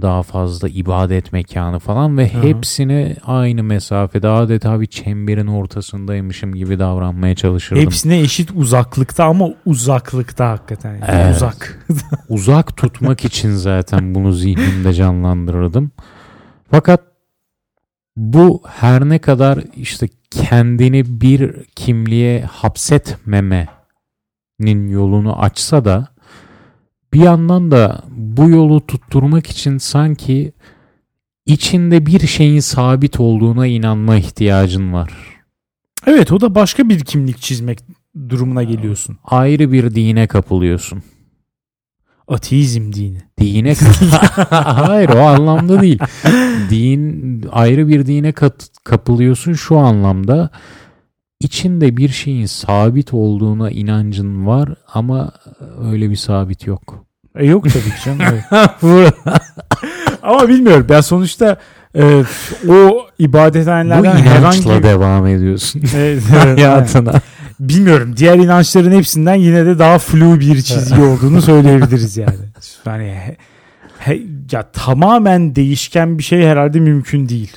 [0.00, 2.42] daha fazla ibadet mekanı falan ve Hı hı.
[2.42, 7.82] hepsine aynı mesafede adeta bir çemberin ortasındaymışım gibi davranmaya çalışırdım.
[7.82, 10.92] Hepsine eşit uzaklıkta ama uzaklıkta hakikaten.
[10.92, 11.04] Yani.
[11.08, 11.36] Evet.
[11.36, 11.86] Uzak.
[12.28, 15.90] Uzak tutmak için zaten bunu zihnimde canlandırırdım.
[16.70, 17.00] Fakat
[18.16, 26.11] bu her ne kadar işte kendini bir kimliğe hapsetmemenin yolunu açsa da
[27.14, 30.52] bir yandan da bu yolu tutturmak için sanki
[31.46, 35.10] içinde bir şeyin sabit olduğuna inanma ihtiyacın var.
[36.06, 37.78] Evet o da başka bir kimlik çizmek
[38.28, 39.18] durumuna geliyorsun.
[39.24, 41.02] Ayrı bir dine kapılıyorsun.
[42.28, 43.18] Ateizm dini.
[43.40, 43.74] Dine
[44.50, 45.98] Hayır o anlamda değil.
[46.70, 50.50] Din ayrı bir dine kat- kapılıyorsun şu anlamda.
[51.42, 55.32] İçinde bir şeyin sabit olduğuna inancın var ama
[55.92, 57.04] öyle bir sabit yok.
[57.36, 58.20] E yok tabii ki canım.
[58.82, 59.14] evet.
[60.22, 60.86] Ama bilmiyorum.
[60.88, 61.56] Ben sonuçta
[61.96, 62.22] e, o
[62.68, 67.20] Bu ibadethanelerden inançla herhangi devam ediyorsun Evet, evet, hayatına.
[67.60, 68.14] Bilmiyorum.
[68.16, 72.34] Diğer inançların hepsinden yine de daha flu bir çizgi olduğunu söyleyebiliriz yani.
[72.86, 73.14] Yani
[73.98, 74.22] he-
[74.52, 77.56] ya tamamen değişken bir şey herhalde mümkün değil.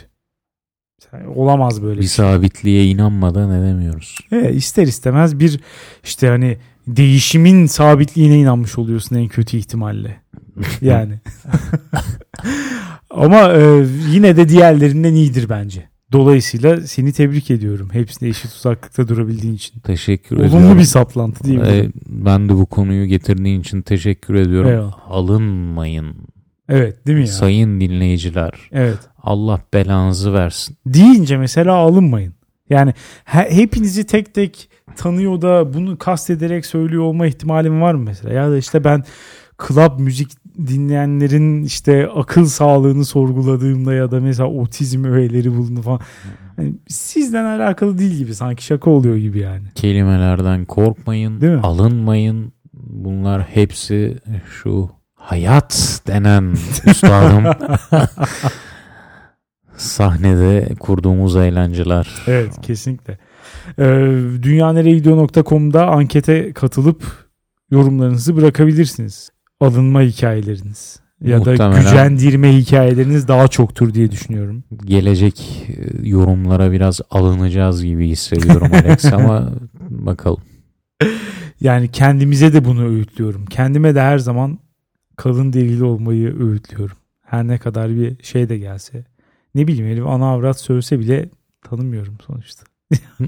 [1.13, 2.25] Yani olamaz böyle Bir bir şey.
[2.25, 4.17] sabitliğe inanmadan edemiyoruz.
[4.31, 5.59] Evet, ister istemez bir
[6.03, 10.17] işte hani değişimin sabitliğine inanmış oluyorsun en kötü ihtimalle.
[10.81, 11.13] Yani.
[13.09, 15.89] Ama e, yine de diğerlerinden iyidir bence.
[16.11, 17.89] Dolayısıyla seni tebrik ediyorum.
[17.91, 19.79] Hepsine eşit uzaklıkta durabildiğin için.
[19.79, 20.77] Teşekkür Olumlu ediyorum.
[20.79, 21.67] bir saplantı değil mi?
[21.67, 24.69] Ee, ben de bu konuyu getirdiğin için teşekkür ediyorum.
[24.69, 24.93] Eyvallah.
[25.07, 26.15] Alınmayın
[26.69, 27.27] Evet değil mi ya?
[27.31, 28.51] sayın dinleyiciler.
[28.71, 28.97] Evet.
[29.23, 30.77] Allah belanızı versin.
[30.85, 32.33] Deyince mesela alınmayın.
[32.69, 32.93] Yani
[33.25, 38.33] he- hepinizi tek tek tanıyor da bunu kastederek söylüyor olma ihtimalim var mı mesela?
[38.33, 39.03] Ya da işte ben
[39.67, 40.31] club müzik
[40.67, 45.99] dinleyenlerin işte akıl sağlığını sorguladığımda ya da mesela otizm öğeleri bulundu falan.
[46.55, 49.63] Hani sizden alakalı değil gibi sanki şaka oluyor gibi yani.
[49.75, 51.59] Kelimelerden korkmayın, Değil mi?
[51.63, 52.53] alınmayın.
[52.73, 54.17] Bunlar hepsi
[54.61, 54.89] şu
[55.25, 56.55] hayat denen
[56.85, 57.43] üstadım
[59.77, 62.07] sahnede kurduğumuz eğlenceler.
[62.27, 63.17] Evet kesinlikle.
[63.79, 63.83] Ee,
[64.41, 67.03] dünyanereyegidiyor.com'da ankete katılıp
[67.71, 69.29] yorumlarınızı bırakabilirsiniz.
[69.59, 71.81] Alınma hikayeleriniz ya da Muhtemelen.
[71.81, 74.63] gücendirme hikayeleriniz daha çoktur diye düşünüyorum.
[74.85, 79.51] Gelecek e, yorumlara biraz alınacağız gibi hissediyorum Alex ama
[79.89, 80.41] bakalım.
[81.61, 83.45] Yani kendimize de bunu öğütlüyorum.
[83.45, 84.59] Kendime de her zaman
[85.17, 86.95] kalın derili olmayı öğütlüyorum.
[87.25, 89.03] Her ne kadar bir şey de gelse.
[89.55, 91.29] Ne bileyim herif ana avrat sövse bile
[91.69, 92.63] tanımıyorum sonuçta.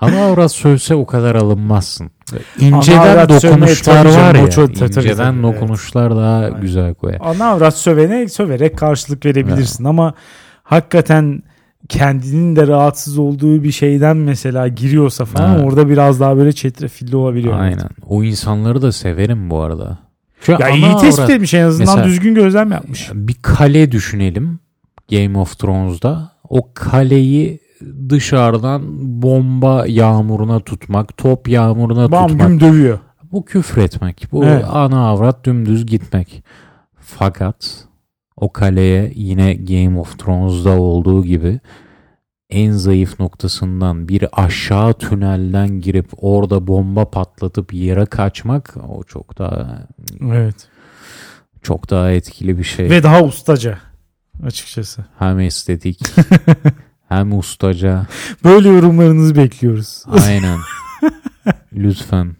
[0.00, 2.10] Ama avrat sövse o kadar alınmazsın.
[2.32, 4.50] Ana İnceden dokunuşlar var ya.
[4.50, 6.60] çok- inceden dokunuşlar daha Aynen.
[6.60, 7.18] güzel koyar.
[7.24, 10.14] Ana avrat sövene söverek karşılık verebilirsin ama
[10.62, 11.42] hakikaten
[11.88, 15.64] kendinin de rahatsız olduğu bir şeyden mesela giriyorsa falan Evet.
[15.66, 17.58] orada biraz daha böyle çetrefilli olabiliyor.
[17.58, 17.88] Aynen.
[18.06, 19.98] O insanları da severim bu arada.
[20.40, 23.10] Şu Ya iyi tespit avrat- etmiş en azından Mesela- düzgün gözlem yapmış.
[23.14, 24.58] Bir kale düşünelim
[25.10, 26.32] Game of Thrones'da.
[26.48, 27.60] O kaleyi
[28.08, 28.82] dışarıdan
[29.22, 32.48] bomba yağmuruna tutmak, top yağmuruna Bam tutmak.
[32.48, 32.98] güm dövüyor.
[33.32, 34.26] Bu küfretmek.
[34.32, 34.64] Bu Evet.
[34.68, 36.44] ana avrat dümdüz gitmek.
[37.00, 37.84] Fakat
[38.36, 41.60] o kaleye yine Game of Thrones'da olduğu gibi
[42.50, 49.86] en zayıf noktasından bir aşağı tünelden girip orada bomba patlatıp yere kaçmak o çok daha
[50.22, 50.68] Evet.
[51.62, 52.90] çok daha etkili bir şey.
[52.90, 53.78] Ve daha ustaca
[54.46, 55.04] açıkçası.
[55.18, 56.00] Hem estetik
[57.08, 58.06] hem ustaca.
[58.44, 60.04] Böyle yorumlarınızı bekliyoruz.
[60.26, 60.58] Aynen.
[61.72, 62.36] Lütfen.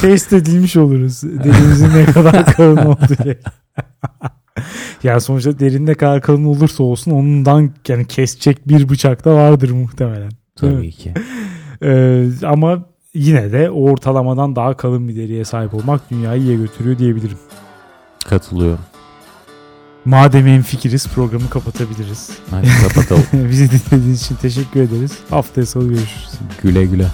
[0.00, 1.22] Test edilmiş oluruz.
[1.22, 3.34] Derimizin ne kadar kalın olduğu.
[5.02, 9.70] ya sonuçta derin ne kadar kalın olursa olsun ondan yani kesecek bir bıçak da vardır
[9.70, 10.30] muhtemelen.
[10.56, 11.14] Tabii ki.
[11.82, 12.84] Ee, ama
[13.14, 17.38] yine de o ortalamadan daha kalın bir deriye sahip olmak dünyayı iyiye götürüyor diyebilirim.
[18.28, 18.80] Katılıyorum.
[20.04, 22.30] Madem en fikiriz programı kapatabiliriz.
[22.50, 23.22] Hadi kapatalım.
[23.50, 25.18] Bizi dinlediğiniz için teşekkür ederiz.
[25.30, 26.30] Haftaya salı görüşürüz.
[26.62, 27.06] güle güle.